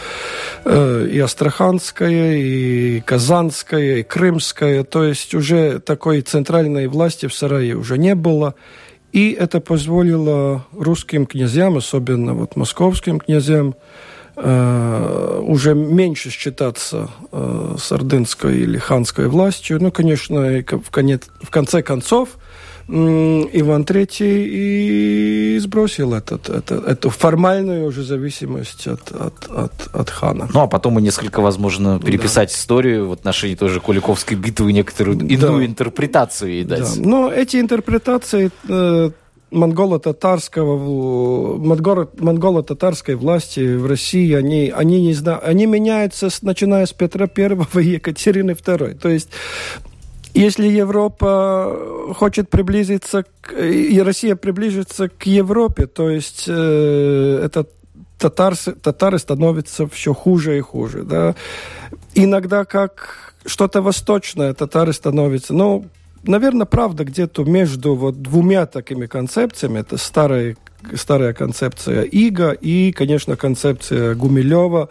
э, 0.64 1.08
и 1.12 1.18
Астраханское, 1.18 2.36
и 2.36 3.00
Казанское, 3.00 3.98
и 3.98 4.02
Крымское, 4.02 4.82
то 4.82 5.04
есть 5.04 5.34
уже 5.34 5.78
такой 5.78 6.22
центральный 6.22 6.53
центральной 6.54 6.86
власти 6.86 7.26
в 7.26 7.34
Сарае 7.34 7.74
уже 7.74 7.98
не 7.98 8.14
было. 8.14 8.54
И 9.12 9.32
это 9.32 9.60
позволило 9.60 10.64
русским 10.72 11.26
князьям, 11.26 11.76
особенно 11.76 12.34
вот 12.34 12.54
московским 12.54 13.18
князьям, 13.18 13.74
э, 14.36 15.40
уже 15.42 15.74
меньше 15.74 16.30
считаться 16.30 17.10
э, 17.32 17.76
с 17.76 17.90
ордынской 17.90 18.60
или 18.60 18.78
ханской 18.78 19.26
властью. 19.26 19.78
Ну, 19.82 19.90
конечно, 19.90 20.62
в, 20.62 20.90
конец, 20.90 21.22
в 21.42 21.50
конце 21.50 21.82
концов, 21.82 22.38
Иван 22.86 23.82
III 23.82 24.16
и 24.20 25.58
сбросил 25.58 26.12
этот, 26.12 26.50
это, 26.50 26.74
эту 26.74 27.10
формальную 27.10 27.86
уже 27.86 28.02
зависимость 28.02 28.86
от, 28.86 29.10
от, 29.10 29.48
от, 29.48 29.72
от 29.92 30.10
хана. 30.10 30.48
Ну, 30.52 30.60
а 30.60 30.66
потом 30.66 30.98
и 30.98 31.02
несколько, 31.02 31.40
возможно, 31.40 31.98
переписать 31.98 32.50
да. 32.50 32.54
историю 32.54 33.08
в 33.08 33.12
отношении 33.12 33.54
тоже 33.54 33.80
Куликовской 33.80 34.36
битвы, 34.36 34.72
некоторую 34.72 35.16
да. 35.16 35.26
иную 35.26 35.66
интерпретацию 35.66 36.52
ей 36.52 36.64
дать. 36.64 36.96
Да. 36.96 37.08
Но 37.08 37.32
эти 37.32 37.58
интерпретации 37.58 38.50
э, 38.68 39.10
монголо-татарского 39.50 41.56
монголо-татарской 41.56 43.14
власти 43.14 43.76
в 43.76 43.86
России 43.86 44.34
они 44.34 44.70
они 44.74 45.00
не 45.00 45.14
знаю 45.14 45.40
они 45.42 45.66
меняются 45.66 46.28
начиная 46.42 46.86
с 46.86 46.92
Петра 46.92 47.28
Первого 47.28 47.78
и 47.78 47.90
Екатерины 47.90 48.52
II 48.52 48.94
то 48.94 49.08
есть 49.08 49.28
если 50.34 50.66
Европа 50.66 52.12
хочет 52.16 52.50
приблизиться, 52.50 53.24
к, 53.40 53.52
и 53.52 54.00
Россия 54.00 54.36
приближится 54.36 55.08
к 55.08 55.26
Европе, 55.26 55.86
то 55.86 56.10
есть 56.10 56.46
э, 56.48 57.40
это 57.44 57.66
татар, 58.18 58.56
татары 58.56 59.18
становятся 59.18 59.86
все 59.86 60.12
хуже 60.12 60.58
и 60.58 60.60
хуже. 60.60 61.02
Да? 61.02 61.34
Иногда 62.14 62.64
как 62.64 63.34
что-то 63.46 63.82
восточное 63.82 64.54
татары 64.54 64.92
становятся, 64.92 65.54
ну, 65.54 65.86
наверное, 66.22 66.66
правда 66.66 67.04
где-то 67.04 67.44
между 67.44 67.94
вот 67.94 68.20
двумя 68.22 68.66
такими 68.66 69.06
концепциями. 69.06 69.80
Это 69.80 69.96
старая, 69.96 70.56
старая 70.94 71.32
концепция 71.32 72.02
Ига 72.02 72.52
и, 72.52 72.92
конечно, 72.92 73.36
концепция 73.36 74.14
Гумилева 74.14 74.88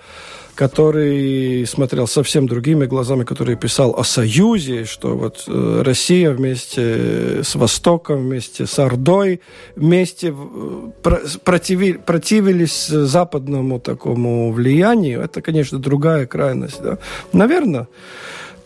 который 0.56 1.66
смотрел 1.66 2.08
совсем 2.08 2.48
другими 2.48 2.86
глазами, 2.86 3.24
который 3.24 3.56
писал 3.56 3.96
о 3.98 4.04
союзе, 4.04 4.86
что 4.86 5.18
вот 5.18 5.46
э, 5.48 5.82
Россия 5.84 6.32
вместе 6.32 7.44
с 7.44 7.56
Востоком, 7.56 8.24
вместе 8.24 8.68
с 8.68 8.78
Ордой, 8.78 9.42
вместе 9.76 10.34
э, 10.34 11.12
противи, 11.44 11.94
противились 11.94 12.88
западному 12.88 13.80
такому 13.80 14.52
влиянию. 14.52 15.22
Это, 15.22 15.42
конечно, 15.42 15.80
другая 15.80 16.28
крайность. 16.28 16.82
Да? 16.84 17.00
Наверное, 17.32 17.88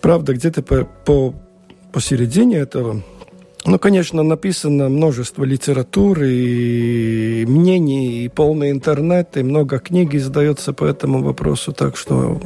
правда, 0.01 0.33
где-то 0.33 0.63
по, 0.63 0.83
по, 0.83 1.33
посередине 1.93 2.57
этого 2.57 3.01
ну, 3.67 3.79
конечно, 3.79 4.23
написано 4.23 4.89
множество 4.89 5.43
литературы 5.43 6.29
и 6.31 7.45
мнений, 7.47 8.25
и 8.25 8.29
полный 8.29 8.71
интернет, 8.71 9.35
и 9.35 9.43
много 9.43 9.79
книг 9.79 10.15
издается 10.15 10.73
по 10.73 10.85
этому 10.85 11.21
вопросу, 11.21 11.73
так 11.73 11.97
что... 11.97 12.39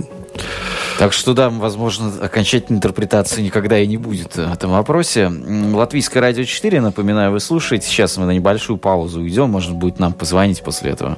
Так 0.97 1.13
что, 1.13 1.33
да, 1.33 1.49
возможно, 1.49 2.11
окончательной 2.21 2.77
интерпретации 2.77 3.41
никогда 3.41 3.79
и 3.79 3.87
не 3.87 3.97
будет 3.97 4.35
в 4.35 4.53
этом 4.53 4.71
вопросе. 4.71 5.31
Латвийское 5.73 6.21
радио 6.21 6.43
4, 6.43 6.81
напоминаю, 6.81 7.31
вы 7.31 7.39
слушаете. 7.39 7.87
Сейчас 7.87 8.17
мы 8.17 8.25
на 8.25 8.31
небольшую 8.31 8.77
паузу 8.77 9.21
уйдем, 9.21 9.49
можно 9.49 9.73
будет 9.73 9.99
нам 9.99 10.13
позвонить 10.13 10.61
после 10.61 10.91
этого. 10.91 11.17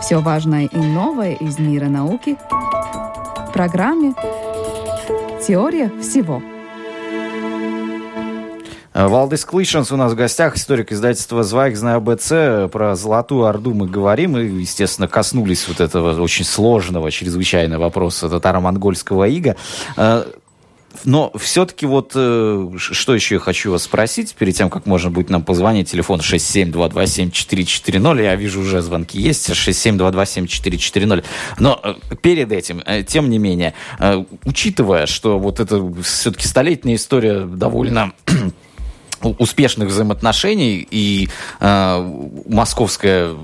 Все 0.00 0.18
важное 0.20 0.66
и 0.66 0.76
новое 0.76 1.34
из 1.34 1.58
мира 1.58 1.86
науки 1.86 2.36
в 3.48 3.52
программе 3.52 4.14
Теория 5.48 5.90
всего. 5.98 6.42
Э, 8.92 9.06
Валдис 9.06 9.46
Клишенс 9.46 9.90
у 9.90 9.96
нас 9.96 10.12
в 10.12 10.14
гостях, 10.14 10.56
историк 10.56 10.92
издательства 10.92 11.42
«Звайгзна 11.42 11.94
АБЦ». 11.94 12.70
Про 12.70 12.94
Золотую 12.94 13.44
Орду 13.46 13.72
мы 13.72 13.88
говорим 13.88 14.36
и, 14.36 14.44
естественно, 14.44 15.08
коснулись 15.08 15.66
вот 15.66 15.80
этого 15.80 16.20
очень 16.20 16.44
сложного, 16.44 17.10
чрезвычайно 17.10 17.78
вопроса 17.78 18.28
татаро-монгольского 18.28 19.26
ига. 19.26 19.56
Но 21.04 21.30
все-таки 21.36 21.86
вот 21.86 22.12
э, 22.14 22.70
что 22.76 23.14
еще 23.14 23.36
я 23.36 23.40
хочу 23.40 23.70
вас 23.72 23.84
спросить, 23.84 24.34
перед 24.34 24.54
тем, 24.56 24.68
как 24.70 24.86
можно 24.86 25.10
будет 25.10 25.28
нам 25.30 25.42
позвонить, 25.42 25.90
телефон 25.90 26.20
67227-440, 26.20 28.22
я 28.22 28.36
вижу 28.36 28.60
уже 28.60 28.82
звонки 28.82 29.18
есть, 29.20 29.50
67227-440. 29.50 31.24
Но 31.58 31.80
э, 31.82 31.94
перед 32.20 32.52
этим, 32.52 32.82
э, 32.84 33.02
тем 33.02 33.30
не 33.30 33.38
менее, 33.38 33.72
учитывая, 34.44 35.06
что 35.06 35.38
вот 35.38 35.60
это 35.60 35.82
все-таки 36.02 36.46
столетняя 36.46 36.96
история 36.96 37.44
довольно 37.44 38.12
успешных 39.22 39.88
взаимоотношений 39.88 40.86
и 40.90 41.28
э, 41.60 42.12
московская 42.46 43.34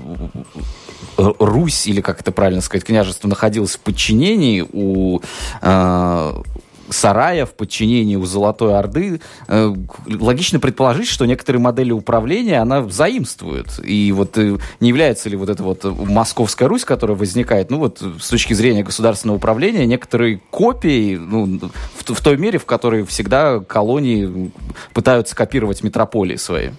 Русь, 1.17 1.87
или 1.87 2.01
как 2.01 2.19
это 2.19 2.31
правильно 2.31 2.61
сказать, 2.61 2.85
княжество 2.85 3.27
находилось 3.27 3.75
в 3.75 3.79
подчинении 3.79 4.65
у 4.69 5.21
э, 5.61 6.41
сарая 6.89 7.45
в 7.45 7.53
подчинении 7.53 8.15
у 8.15 8.25
Золотой 8.25 8.77
Орды, 8.77 9.21
э, 9.47 9.75
логично 10.07 10.59
предположить, 10.59 11.07
что 11.07 11.25
некоторые 11.25 11.61
модели 11.61 11.91
управления 11.91 12.59
она 12.59 12.87
заимствует. 12.87 13.67
И 13.83 14.11
вот 14.11 14.37
э, 14.37 14.57
не 14.79 14.89
является 14.89 15.29
ли 15.29 15.37
вот 15.37 15.49
эта 15.49 15.63
вот 15.63 15.83
Московская 15.83 16.67
Русь, 16.67 16.85
которая 16.85 17.17
возникает, 17.17 17.69
ну 17.69 17.79
вот 17.79 18.01
с 18.19 18.29
точки 18.29 18.53
зрения 18.53 18.83
государственного 18.83 19.37
управления, 19.37 19.85
некоторые 19.85 20.41
копии, 20.51 21.15
ну, 21.15 21.59
в, 21.95 22.13
в 22.13 22.21
той 22.21 22.37
мере, 22.37 22.59
в 22.59 22.65
которой 22.65 23.05
всегда 23.05 23.59
колонии 23.59 24.51
пытаются 24.93 25.35
копировать 25.35 25.83
метрополии 25.83 26.35
свои? 26.35 26.69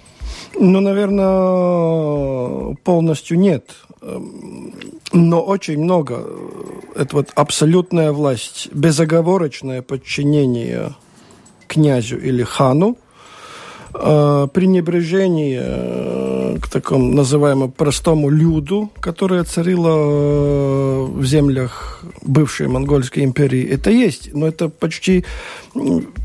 Ну, 0.59 0.81
наверное, 0.81 2.75
полностью 2.83 3.39
нет. 3.39 3.71
Эм, 4.03 4.75
но 5.13 5.43
очень 5.43 5.79
много. 5.79 6.27
Это 6.95 7.17
вот 7.17 7.31
абсолютная 7.35 8.13
власть, 8.13 8.69
безоговорочное 8.73 9.83
подчинение 9.83 10.95
князю 11.67 12.19
или 12.19 12.43
хану, 12.43 12.99
э, 13.95 14.49
пренебрежение 14.53 15.63
э, 15.65 16.59
к 16.61 16.69
такому 16.69 17.13
называемому 17.13 17.71
простому 17.71 18.29
люду, 18.29 18.91
которое 19.01 19.45
царило 19.45 19.89
э, 19.89 21.05
в 21.07 21.25
землях 21.25 22.03
бывшей 22.23 22.69
монгольской 22.69 23.25
империи, 23.25 23.67
это 23.67 23.91
есть. 23.91 24.35
Но 24.35 24.47
это 24.47 24.69
почти... 24.69 25.25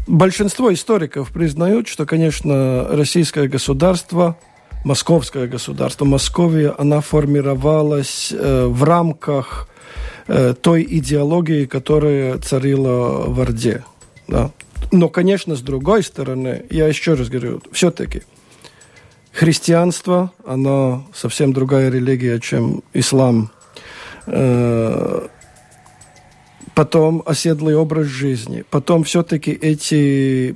Большинство 0.08 0.74
историков 0.74 1.32
признают, 1.32 1.88
что, 1.88 2.06
конечно, 2.06 2.88
российское 2.90 3.48
государство 3.48 4.38
московское 4.84 5.48
государство, 5.48 6.06
Московия, 6.06 6.74
она 6.78 7.02
формировалась 7.02 8.32
э, 8.32 8.66
в 8.66 8.84
рамках 8.84 9.68
э, 10.28 10.54
той 10.60 10.88
идеологии, 10.90 11.66
которая 11.66 12.38
царила 12.40 13.26
в 13.28 13.40
Орде. 13.40 13.84
Да. 14.28 14.52
Но, 14.92 15.10
конечно, 15.10 15.56
с 15.56 15.62
другой 15.62 16.04
стороны, 16.04 16.66
я 16.70 16.88
еще 16.88 17.14
раз 17.14 17.30
говорю, 17.30 17.62
все-таки 17.72 18.24
христианство, 19.32 20.32
оно 20.46 21.06
совсем 21.14 21.54
другая 21.54 21.90
религия, 21.90 22.40
чем 22.40 22.84
ислам. 22.94 23.52
Э, 24.28 25.28
потом 26.76 27.24
оседлый 27.26 27.76
образ 27.76 28.08
жизни, 28.08 28.64
потом 28.70 29.04
все-таки 29.04 29.52
эти 29.52 30.56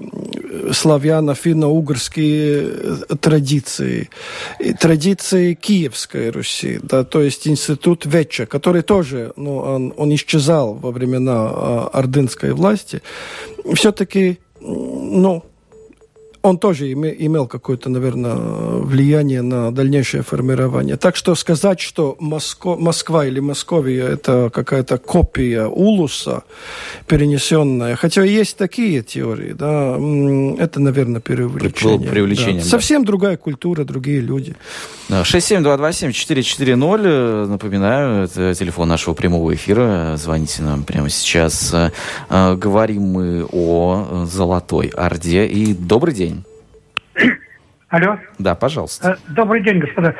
славяно-финно-угорские 0.72 3.06
э, 3.10 3.16
традиции, 3.20 4.10
традиции 4.80 5.54
Киевской 5.54 6.30
Руси, 6.30 6.80
да, 6.82 7.04
то 7.04 7.22
есть 7.22 7.48
институт 7.48 8.06
Веча, 8.06 8.46
который 8.46 8.82
тоже, 8.82 9.34
ну, 9.36 9.58
он, 9.58 9.94
он 9.98 10.14
исчезал 10.16 10.74
во 10.74 10.92
времена 10.92 11.52
э, 11.52 11.88
ордынской 11.94 12.54
власти, 12.54 13.02
все-таки, 13.74 14.40
ну, 14.60 15.44
он 16.46 16.60
тоже 16.60 16.94
имел 16.94 17.48
какое-то, 17.48 17.90
наверное, 17.90 18.36
влияние 18.36 19.42
на 19.42 19.72
дальнейшее 19.72 20.22
формирование. 20.22 20.96
Так 20.96 21.16
что 21.16 21.34
сказать, 21.34 21.80
что 21.80 22.16
Моско... 22.20 22.76
Москва 22.76 23.26
или 23.26 23.40
Московия– 23.40 24.10
это 24.14 24.52
какая-то 24.54 25.00
копия 25.00 25.66
Улуса, 25.66 26.44
перенесенная, 27.08 27.96
хотя 27.96 28.22
есть 28.24 28.58
такие 28.58 29.02
теории, 29.02 29.54
да, 29.54 29.98
это, 30.64 30.80
наверное, 30.80 31.20
преувеличение. 31.20 32.10
Преувеличение, 32.10 32.60
да. 32.60 32.66
Да. 32.66 32.70
Совсем 32.70 33.06
другая 33.06 33.38
культура, 33.38 33.84
другие 33.84 34.22
люди. 34.22 34.56
67227-440, 35.10 37.48
напоминаю, 37.48 38.26
это 38.26 38.54
телефон 38.54 38.90
нашего 38.90 39.16
прямого 39.16 39.56
эфира, 39.56 40.16
звоните 40.18 40.62
нам 40.62 40.84
прямо 40.84 41.10
сейчас. 41.10 41.74
Э, 41.74 41.90
говорим 42.56 43.02
мы 43.02 43.48
о 43.52 44.28
Золотой 44.32 44.90
Орде, 44.90 45.48
и 45.48 45.74
добрый 45.74 46.14
день. 46.14 46.35
Алло. 47.90 48.18
Да, 48.40 48.56
пожалуйста. 48.56 49.12
Э, 49.12 49.34
добрый 49.34 49.62
день, 49.62 49.80
господа. 49.80 50.16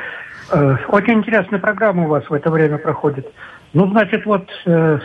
Э, 0.52 0.76
очень 0.88 1.14
интересная 1.14 1.58
программа 1.58 2.04
у 2.04 2.08
вас 2.08 2.24
в 2.28 2.32
это 2.32 2.50
время 2.50 2.78
проходит. 2.78 3.26
Ну, 3.72 3.88
значит, 3.88 4.24
вот 4.24 4.48
э, 4.66 4.98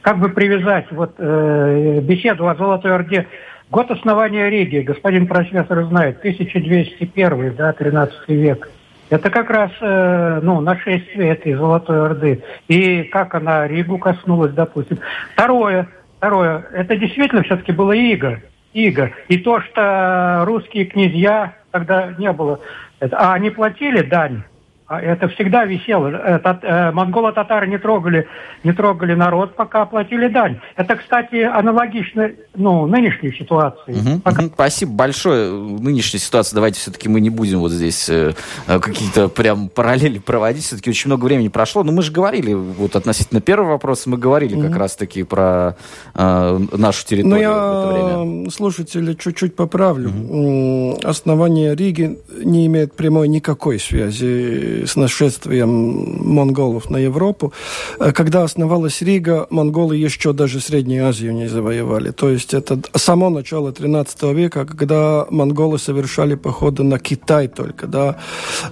как 0.00 0.18
бы 0.18 0.28
привязать 0.28 0.86
вот 0.92 1.18
беседу 1.18 2.48
о 2.48 2.54
Золотой 2.54 2.94
Орде. 2.94 3.26
Год 3.70 3.90
основания 3.90 4.50
Риги, 4.50 4.80
господин 4.80 5.26
профессор 5.26 5.84
знает, 5.86 6.18
1201, 6.18 7.56
да, 7.56 7.72
13 7.72 8.28
век. 8.28 8.70
Это 9.10 9.30
как 9.30 9.50
раз 9.50 9.70
ну, 9.80 10.60
нашествие 10.60 11.30
этой 11.30 11.54
Золотой 11.54 12.04
Орды. 12.04 12.42
И 12.68 13.04
как 13.04 13.34
она 13.34 13.66
Ригу 13.66 13.98
коснулась, 13.98 14.52
допустим. 14.52 14.98
Второе, 15.32 15.88
второе, 16.18 16.66
это 16.72 16.96
действительно 16.96 17.42
все-таки 17.42 17.72
было 17.72 17.92
иго 17.92 18.42
иго. 18.74 19.12
И 19.28 19.38
то, 19.38 19.60
что 19.62 20.42
русские 20.44 20.84
князья 20.84 21.54
тогда 21.74 22.14
не 22.18 22.30
было, 22.30 22.60
а 23.00 23.34
они 23.34 23.50
платили 23.50 24.02
дань 24.02 24.44
это 25.00 25.28
всегда 25.28 25.64
висело. 25.64 26.08
Это, 26.08 26.58
э, 26.62 26.90
монголо-татары 26.92 27.66
не 27.66 27.78
трогали, 27.78 28.26
не 28.62 28.72
трогали 28.72 29.14
народ, 29.14 29.54
пока 29.54 29.84
платили 29.86 30.28
дань. 30.28 30.60
Это, 30.76 30.96
кстати, 30.96 31.42
аналогично 31.42 32.30
ну, 32.54 32.86
нынешней 32.86 33.32
ситуации. 33.32 33.92
Угу, 33.92 34.20
пока... 34.20 34.42
угу, 34.42 34.52
спасибо 34.54 34.92
большое. 34.92 35.52
Нынешняя 35.52 36.20
ситуация, 36.20 36.56
давайте 36.56 36.80
все-таки 36.80 37.08
мы 37.08 37.20
не 37.20 37.30
будем 37.30 37.60
вот 37.60 37.72
здесь 37.72 38.08
э, 38.08 38.32
э, 38.66 38.78
какие-то 38.78 39.28
прям 39.28 39.68
параллели 39.68 40.18
проводить. 40.18 40.64
Все-таки 40.64 40.90
очень 40.90 41.08
много 41.08 41.24
времени 41.24 41.48
прошло. 41.48 41.82
Но 41.82 41.92
мы 41.92 42.02
же 42.02 42.12
говорили, 42.12 42.54
вот 42.54 42.96
относительно 42.96 43.40
первого 43.40 43.72
вопроса, 43.72 44.08
мы 44.10 44.18
говорили 44.18 44.54
угу. 44.54 44.68
как 44.68 44.76
раз-таки 44.76 45.22
про 45.22 45.76
э, 46.14 46.58
нашу 46.72 47.06
территорию 47.06 47.34
Но 47.34 47.38
я 47.38 47.50
в 47.52 47.90
это 47.90 48.22
время. 48.22 48.50
слушателя 48.50 49.14
чуть-чуть 49.14 49.56
поправлю. 49.56 50.10
Угу. 50.10 51.00
Основание 51.04 51.74
Риги 51.74 52.18
не 52.42 52.66
имеет 52.66 52.94
прямой 52.94 53.28
никакой 53.28 53.78
связи 53.78 54.83
с 54.84 54.96
нашествием 54.96 55.68
монголов 56.34 56.90
на 56.90 56.98
Европу. 56.98 57.52
Э, 57.98 58.12
когда 58.12 58.44
основалась 58.44 59.02
Рига, 59.02 59.46
монголы 59.50 59.96
еще 59.96 60.32
даже 60.32 60.60
Среднюю 60.60 61.08
Азию 61.08 61.34
не 61.34 61.48
завоевали. 61.48 62.10
То 62.10 62.30
есть 62.30 62.54
это 62.54 62.80
само 62.94 63.30
начало 63.30 63.72
13 63.72 64.22
века, 64.34 64.64
когда 64.66 65.26
монголы 65.30 65.78
совершали 65.78 66.34
походы 66.34 66.82
на 66.82 66.98
Китай 66.98 67.48
только. 67.48 67.86
Да? 67.86 68.16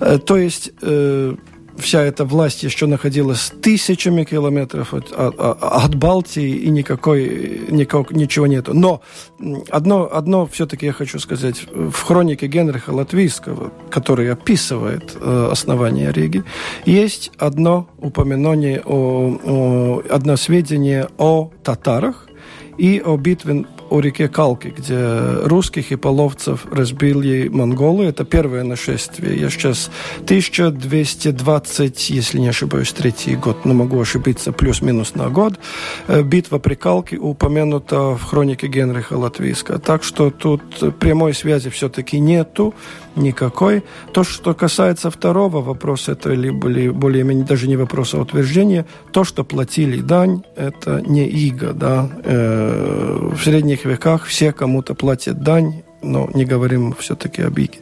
Э, 0.00 0.18
то 0.18 0.36
есть 0.36 0.70
э, 0.82 1.34
вся 1.76 2.02
эта 2.02 2.24
власть 2.24 2.62
еще 2.62 2.86
находилась 2.86 3.52
тысячами 3.62 4.24
километров 4.24 4.94
от, 4.94 5.12
от, 5.12 5.34
от 5.38 5.94
Балтии, 5.94 6.56
и 6.56 6.70
никакой, 6.70 7.62
никак, 7.70 8.10
ничего 8.12 8.46
нету. 8.46 8.74
Но 8.74 9.02
одно, 9.70 10.08
одно 10.12 10.46
все-таки 10.46 10.86
я 10.86 10.92
хочу 10.92 11.18
сказать. 11.18 11.66
В 11.72 12.02
хронике 12.02 12.46
Генриха 12.46 12.90
Латвийского, 12.90 13.72
который 13.90 14.30
описывает 14.30 15.16
э, 15.20 15.48
основание 15.50 16.12
Риги, 16.12 16.44
есть 16.84 17.32
одно 17.38 17.88
упоминание, 17.98 18.82
о, 18.84 19.38
о, 19.44 20.02
одно 20.10 20.36
сведение 20.36 21.08
о 21.18 21.50
татарах 21.62 22.28
и 22.78 23.02
о 23.04 23.16
битве 23.16 23.64
о 23.92 24.00
реке 24.00 24.28
Калки, 24.28 24.72
где 24.76 25.18
русских 25.44 25.92
и 25.92 25.96
половцев 25.96 26.66
разбили 26.72 27.48
монголы. 27.48 28.06
Это 28.06 28.24
первое 28.24 28.64
нашествие. 28.64 29.38
Я 29.38 29.50
сейчас 29.50 29.90
1220, 30.24 32.10
если 32.10 32.38
не 32.38 32.48
ошибаюсь, 32.48 32.92
третий 32.92 33.36
год, 33.36 33.64
но 33.66 33.74
могу 33.74 34.00
ошибиться, 34.00 34.52
плюс-минус 34.52 35.14
на 35.14 35.28
год. 35.28 35.58
Э, 36.08 36.22
битва 36.22 36.58
при 36.58 36.74
Калке 36.74 37.18
упомянута 37.18 38.16
в 38.16 38.22
хронике 38.22 38.66
Генриха 38.66 39.14
Латвийска. 39.14 39.78
Так 39.78 40.04
что 40.04 40.30
тут 40.30 40.62
прямой 40.98 41.34
связи 41.34 41.68
все-таки 41.68 42.18
нету 42.18 42.74
никакой. 43.16 43.82
То, 44.12 44.24
что 44.24 44.54
касается 44.54 45.10
второго 45.10 45.60
вопроса, 45.60 46.12
это 46.12 46.32
либо 46.32 46.92
более-менее 46.92 47.44
даже 47.44 47.68
не 47.68 47.76
вопрос, 47.76 48.14
а 48.14 48.20
утверждение, 48.20 48.86
то, 49.12 49.24
что 49.24 49.44
платили 49.44 50.00
дань, 50.00 50.42
это 50.56 51.02
не 51.06 51.26
иго, 51.26 51.72
да. 51.72 52.08
Э, 52.24 53.30
в 53.32 53.42
средних 53.42 53.81
веках 53.84 54.24
все 54.24 54.52
кому-то 54.52 54.94
платят 54.94 55.42
дань, 55.42 55.82
но 56.02 56.28
не 56.34 56.44
говорим 56.44 56.94
все-таки 56.98 57.42
об 57.42 57.58
иге. 57.58 57.78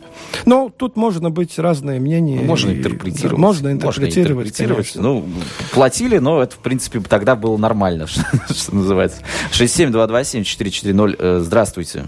Но 0.46 0.70
тут 0.74 0.96
можно 0.96 1.30
быть 1.30 1.58
разные 1.58 2.00
мнения. 2.00 2.40
Можно 2.40 2.70
интерпретировать. 2.70 3.38
Можно 3.38 3.72
интерпретировать, 3.72 4.46
можно 4.58 4.64
интерпретировать. 4.64 4.92
Ну, 4.96 5.26
платили, 5.72 6.18
но 6.18 6.42
это, 6.42 6.54
в 6.56 6.58
принципе, 6.58 7.00
тогда 7.00 7.36
было 7.36 7.56
нормально, 7.56 8.06
что, 8.08 8.24
что 8.52 8.74
называется. 8.74 9.22
67227-440. 9.52 11.16
Э, 11.18 11.38
здравствуйте. 11.40 12.04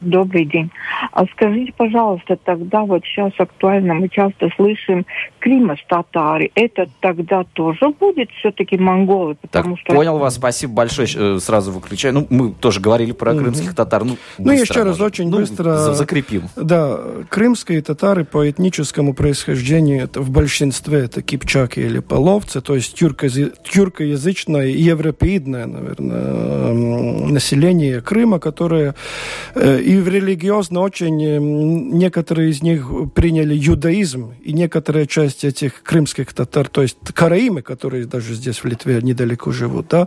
Добрый 0.00 0.44
день. 0.44 0.70
А 1.12 1.24
скажите, 1.26 1.72
пожалуйста, 1.76 2.36
тогда 2.36 2.82
вот 2.82 3.04
сейчас 3.04 3.32
актуально, 3.38 3.94
мы 3.94 4.08
часто 4.08 4.48
слышим 4.56 5.06
Крымас-татары. 5.40 6.50
Это 6.54 6.88
тогда 7.00 7.44
тоже 7.52 7.90
будет 7.98 8.30
все-таки 8.38 8.76
монголы? 8.76 9.36
Потому 9.40 9.74
так, 9.76 9.80
что... 9.84 9.94
понял 9.94 10.18
вас, 10.18 10.36
спасибо 10.36 10.74
большое. 10.74 11.08
Э, 11.16 11.38
сразу 11.40 11.72
выключаю. 11.72 12.14
Ну, 12.14 12.26
мы 12.30 12.52
тоже 12.52 12.80
говорили 12.80 13.12
про 13.12 13.32
mm-hmm. 13.32 13.38
крымских 13.38 13.74
татар. 13.74 14.04
Ну, 14.04 14.16
ну 14.38 14.52
еще 14.52 14.82
раз, 14.84 15.00
очень 15.00 15.30
ну, 15.30 15.38
быстро... 15.38 15.94
Закрепим. 15.94 16.44
Да, 16.54 16.98
крымские 17.28 17.82
татары 17.82 18.24
по 18.24 18.48
этническому 18.48 19.14
происхождению 19.14 20.04
это 20.04 20.20
в 20.20 20.30
большинстве 20.30 21.00
это 21.00 21.22
кипчаки 21.22 21.80
или 21.80 21.98
половцы, 21.98 22.60
то 22.60 22.74
есть 22.74 22.94
тюркоязычное 22.94 24.66
и 24.66 24.80
европеидное, 24.80 25.66
наверное, 25.66 26.72
население 27.30 28.00
Крыма, 28.00 28.38
которое 28.38 28.94
э, 29.54 29.80
и 29.88 29.96
в 29.96 30.08
религиозно 30.08 30.80
очень 30.80 31.24
э, 31.24 31.38
некоторые 31.38 32.50
из 32.50 32.62
них 32.62 32.90
приняли 33.14 33.54
юдаизм, 33.54 34.34
и 34.44 34.52
некоторая 34.52 35.06
часть 35.06 35.44
этих 35.44 35.82
крымских 35.82 36.34
татар, 36.34 36.68
то 36.68 36.82
есть 36.82 36.98
караимы, 37.14 37.62
которые 37.62 38.04
даже 38.04 38.34
здесь 38.34 38.58
в 38.58 38.66
Литве 38.66 39.00
недалеко 39.00 39.50
живут, 39.50 39.86
да, 39.88 40.06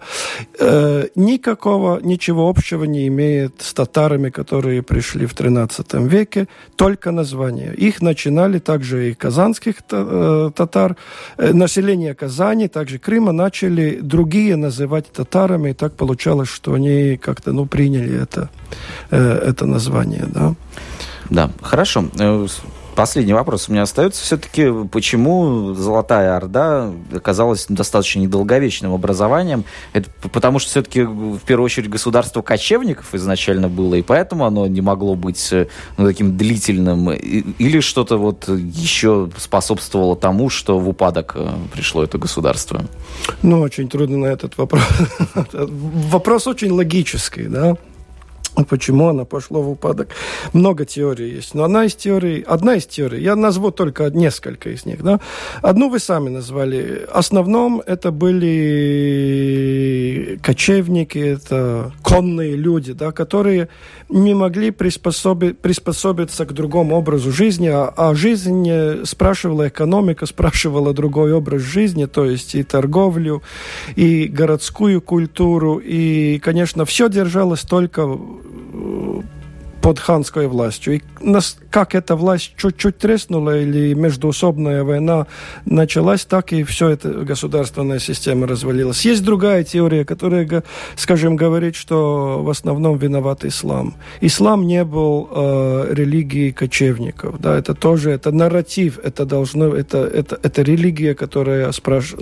э, 0.60 1.08
никакого, 1.16 2.00
ничего 2.00 2.48
общего 2.48 2.84
не 2.84 3.08
имеет 3.08 3.56
с 3.64 3.74
татарами, 3.74 4.30
которые 4.30 4.84
пришли 4.84 5.26
в 5.26 5.34
13 5.34 5.94
веке, 6.08 6.48
только 6.76 7.10
название. 7.10 7.74
Их 7.74 8.04
начинали 8.04 8.60
также 8.60 9.10
и 9.10 9.14
казанских 9.16 9.78
э, 9.92 10.52
татар, 10.56 10.96
э, 11.38 11.54
население 11.54 12.14
Казани, 12.14 12.68
также 12.68 13.00
Крыма 13.00 13.32
начали 13.32 13.98
другие 14.00 14.58
называть 14.58 15.12
татарами, 15.12 15.72
и 15.72 15.74
так 15.74 15.96
получалось, 15.96 16.50
что 16.50 16.76
они 16.76 17.18
как-то, 17.18 17.52
ну, 17.52 17.66
приняли 17.66 18.22
это, 18.22 18.50
это 19.10 19.71
название, 19.72 20.26
да. 20.28 20.54
Да, 21.30 21.50
хорошо. 21.62 22.06
Э, 22.20 22.46
последний 22.96 23.34
вопрос 23.34 23.70
у 23.70 23.72
меня 23.72 23.84
остается. 23.84 24.22
Все-таки 24.22 24.68
почему 24.92 25.74
Золотая 25.74 26.36
Орда 26.36 26.92
оказалась 27.14 27.66
достаточно 27.70 28.20
недолговечным 28.20 28.94
образованием? 28.94 29.64
Это 29.94 30.10
потому 30.32 30.60
что 30.60 30.70
все-таки 30.70 31.04
в 31.04 31.40
первую 31.40 31.66
очередь 31.66 31.90
государство 31.90 32.42
кочевников 32.42 33.14
изначально 33.16 33.70
было, 33.70 33.96
и 33.96 34.02
поэтому 34.02 34.46
оно 34.46 34.68
не 34.68 34.82
могло 34.82 35.16
быть 35.16 35.52
э, 35.52 35.68
ну, 35.98 36.06
таким 36.06 36.38
длительным. 36.38 37.12
Или 37.12 37.80
что-то 37.80 38.18
вот 38.18 38.48
еще 38.50 39.30
способствовало 39.38 40.16
тому, 40.16 40.50
что 40.50 40.78
в 40.80 40.90
упадок 40.90 41.34
э, 41.36 41.50
пришло 41.74 42.04
это 42.04 42.18
государство? 42.18 42.84
Ну, 43.42 43.62
очень 43.62 43.88
трудно 43.88 44.18
на 44.18 44.26
этот 44.28 44.58
вопрос. 44.58 44.84
Вопрос 45.54 46.48
очень 46.48 46.72
логический, 46.72 47.44
да? 47.44 47.78
Почему 48.70 49.08
она 49.08 49.24
пошла 49.26 49.60
в 49.60 49.70
упадок? 49.70 50.10
Много 50.54 50.86
теорий 50.86 51.30
есть. 51.36 51.54
Но 51.54 51.64
одна 51.64 51.86
из 51.86 51.96
теорий, 51.96 52.42
одна 52.42 52.76
из 52.76 52.86
теорий, 52.86 53.24
я 53.24 53.36
назову 53.36 53.72
только 53.72 54.10
несколько 54.10 54.70
из 54.70 54.86
них. 54.86 55.02
Да? 55.04 55.22
Одну 55.62 55.90
вы 55.90 56.00
сами 56.00 56.28
назвали. 56.30 57.08
Основном 57.12 57.82
это 57.86 58.12
были 58.12 58.92
кочевники, 60.44 61.18
это 61.18 61.94
конные 62.04 62.56
люди, 62.56 62.92
да, 62.94 63.12
которые 63.12 63.70
не 64.10 64.34
могли 64.34 64.72
приспособи, 64.72 65.52
приспособиться 65.54 66.46
к 66.46 66.52
другому 66.54 66.98
образу 66.98 67.32
жизни, 67.32 67.68
а, 67.68 67.94
а 67.96 68.14
жизнь 68.14 69.06
спрашивала 69.06 69.70
экономика, 69.70 70.26
спрашивала 70.26 70.94
другой 70.94 71.32
образ 71.34 71.62
жизни, 71.62 72.06
то 72.06 72.26
есть 72.26 72.56
и 72.56 72.64
торговлю, 72.64 73.42
и 73.96 74.26
городскую 74.28 75.02
культуру, 75.02 75.78
и, 75.78 76.40
конечно, 76.40 76.84
все 76.86 77.08
держалось 77.08 77.62
только 77.62 78.18
под 79.82 80.00
ханской 80.00 80.48
властью. 80.48 80.96
И 80.96 81.02
нас, 81.22 81.58
как 81.70 81.96
эта 81.96 82.16
власть 82.16 82.54
чуть-чуть 82.58 82.98
треснула 82.98 83.60
или 83.60 83.94
междуусобная 83.94 84.84
война 84.84 85.28
началась, 85.66 86.26
так 86.26 86.54
и 86.54 86.64
все 86.64 86.90
это 86.90 87.10
государственная 87.10 88.00
система 88.00 88.48
развалилась. 88.48 89.06
Есть 89.06 89.24
другая 89.24 89.64
теория, 89.64 90.06
которая, 90.06 90.64
скажем, 90.96 91.36
говорит, 91.36 91.76
что 91.76 92.44
в 92.44 92.50
основном 92.50 92.98
виноват 92.98 93.44
ислам. 93.44 93.96
Ислам 94.22 94.68
не 94.68 94.84
был 94.84 95.28
э, 95.32 95.94
религией 95.94 96.52
кочевников. 96.52 97.40
Да, 97.40 97.58
это 97.58 97.74
тоже 97.74 98.12
это 98.12 98.32
нарратив, 98.32 99.00
это 99.04 99.26
должно, 99.26 99.76
это, 99.76 100.00
это, 100.00 100.40
это 100.42 100.62
религия, 100.62 101.16
которая 101.16 101.72
спраш... 101.72 102.16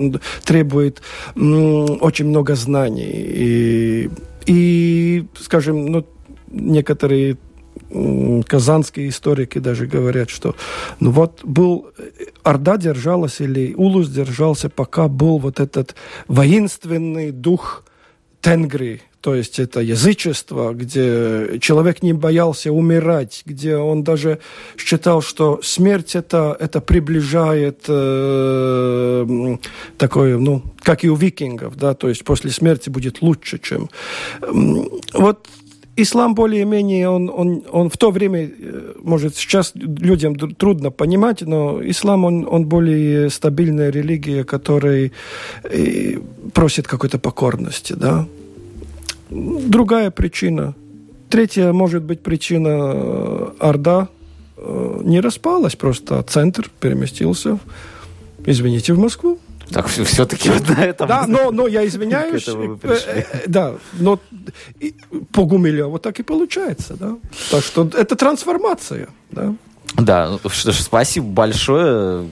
требует 0.46 1.02
м, 1.36 1.98
очень 2.02 2.28
много 2.28 2.56
знаний. 2.56 3.12
И, 3.14 4.10
и 4.46 5.26
скажем, 5.40 5.86
ну, 5.86 6.06
некоторые 6.52 7.38
казанские 8.48 9.10
историки 9.10 9.60
даже 9.60 9.88
говорят, 9.88 10.30
что 10.30 10.56
ну 11.00 11.12
вот 11.12 11.42
был 11.44 11.92
Орда 12.44 12.78
держалась 12.78 13.42
или 13.42 13.74
Улус 13.74 14.10
держался, 14.10 14.70
пока 14.70 15.08
был 15.08 15.40
вот 15.40 15.60
этот 15.60 15.96
воинственный 16.28 17.32
дух 17.32 17.84
Тенгри, 18.42 19.02
то 19.22 19.36
есть 19.36 19.60
это 19.60 19.82
язычество, 19.82 20.74
где 20.74 21.60
человек 21.60 22.02
не 22.02 22.14
боялся 22.14 22.72
умирать, 22.72 23.42
где 23.46 23.76
он 23.76 24.04
даже 24.04 24.40
считал, 24.78 25.22
что 25.22 25.60
смерть 25.62 26.16
это, 26.16 26.56
это 26.58 26.80
приближает 26.80 27.84
э, 27.88 29.58
такое, 29.98 30.38
ну, 30.38 30.64
как 30.82 31.04
и 31.04 31.10
у 31.10 31.16
викингов, 31.16 31.76
да, 31.76 31.96
то 31.96 32.08
есть 32.08 32.24
после 32.24 32.52
смерти 32.52 32.90
будет 32.90 33.22
лучше, 33.22 33.60
чем... 33.60 33.90
Вот 35.14 35.48
ислам 36.02 36.36
более-менее, 36.36 37.10
он, 37.10 37.30
он, 37.30 37.64
он 37.72 37.90
в 37.90 37.98
то 37.98 38.12
время, 38.12 38.50
э, 38.60 38.94
может, 39.02 39.36
сейчас 39.36 39.72
людям 39.76 40.36
трудно 40.36 40.92
понимать, 40.92 41.42
но 41.42 41.80
ислам, 41.84 42.26
он, 42.26 42.48
он 42.50 42.66
более 42.66 43.30
стабильная 43.30 43.90
религия, 43.90 44.44
которая 44.44 45.12
э, 45.64 46.18
просит 46.54 46.88
какой-то 46.88 47.20
покорности, 47.20 47.94
да. 47.94 48.28
Другая 49.30 50.12
причина. 50.12 50.76
Третья, 51.30 51.72
может 51.72 52.04
быть, 52.04 52.22
причина 52.22 52.92
э, 52.94 53.48
Орда 53.60 54.10
не 55.04 55.22
распалась, 55.22 55.78
просто 55.78 56.22
центр 56.24 56.70
переместился, 56.82 57.60
извините, 58.46 58.94
в 58.94 59.00
Москву. 59.00 59.39
Так 59.72 59.88
все-таки 59.88 60.50
вот 60.50 60.68
на 60.70 60.84
этом... 60.84 61.08
Да, 61.08 61.26
но, 61.28 61.52
но 61.52 61.68
я 61.68 61.86
извиняюсь. 61.88 62.48
Э, 62.48 62.78
э, 62.84 63.44
да, 63.48 63.76
но 63.94 64.20
по 65.32 65.46
Гумилеву 65.46 66.00
так 66.00 66.20
и 66.20 66.24
получается, 66.24 66.96
да. 66.96 67.18
Так 67.52 67.64
что 67.64 67.90
это 67.94 68.16
трансформация, 68.16 69.10
да. 69.32 69.54
Да, 69.96 70.38
ну, 70.44 70.50
спасибо 70.50 71.26
большое. 71.28 72.26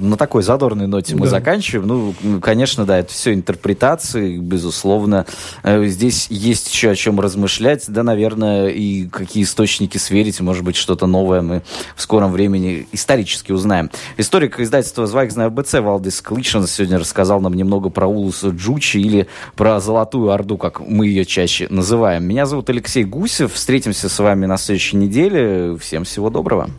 На 0.00 0.16
такой 0.16 0.42
задорной 0.42 0.86
ноте 0.86 1.14
мы 1.14 1.26
да. 1.26 1.30
заканчиваем. 1.30 1.86
Ну, 1.86 2.40
конечно, 2.40 2.86
да, 2.86 2.98
это 2.98 3.12
все 3.12 3.34
интерпретации, 3.34 4.38
безусловно. 4.38 5.26
Э, 5.62 5.84
здесь 5.86 6.28
есть 6.30 6.72
еще 6.72 6.90
о 6.90 6.94
чем 6.94 7.20
размышлять. 7.20 7.84
Да, 7.88 8.02
наверное, 8.02 8.68
и 8.68 9.06
какие 9.06 9.44
источники 9.44 9.98
сверить. 9.98 10.40
Может 10.40 10.64
быть, 10.64 10.76
что-то 10.76 11.06
новое 11.06 11.42
мы 11.42 11.62
в 11.96 12.02
скором 12.02 12.32
времени 12.32 12.88
исторически 12.92 13.52
узнаем. 13.52 13.90
Историк 14.16 14.58
издательства 14.58 15.06
«Звайгзна 15.06 15.48
РБЦ» 15.48 15.74
Валдис 15.74 16.20
Клишин 16.22 16.66
сегодня 16.66 16.98
рассказал 16.98 17.40
нам 17.40 17.54
немного 17.54 17.90
про 17.90 18.06
Улуса 18.06 18.48
Джучи 18.48 18.96
или 18.96 19.26
про 19.54 19.80
Золотую 19.80 20.30
Орду, 20.30 20.56
как 20.56 20.80
мы 20.80 21.06
ее 21.06 21.24
чаще 21.26 21.66
называем. 21.68 22.24
Меня 22.24 22.46
зовут 22.46 22.70
Алексей 22.70 23.04
Гусев. 23.04 23.52
Встретимся 23.52 24.08
с 24.08 24.18
вами 24.18 24.46
на 24.46 24.56
следующей 24.56 24.96
неделе. 24.96 25.76
Всем 25.76 26.04
всего 26.04 26.30
доброго. 26.30 26.70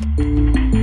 Thank 0.00 0.74
you. 0.74 0.77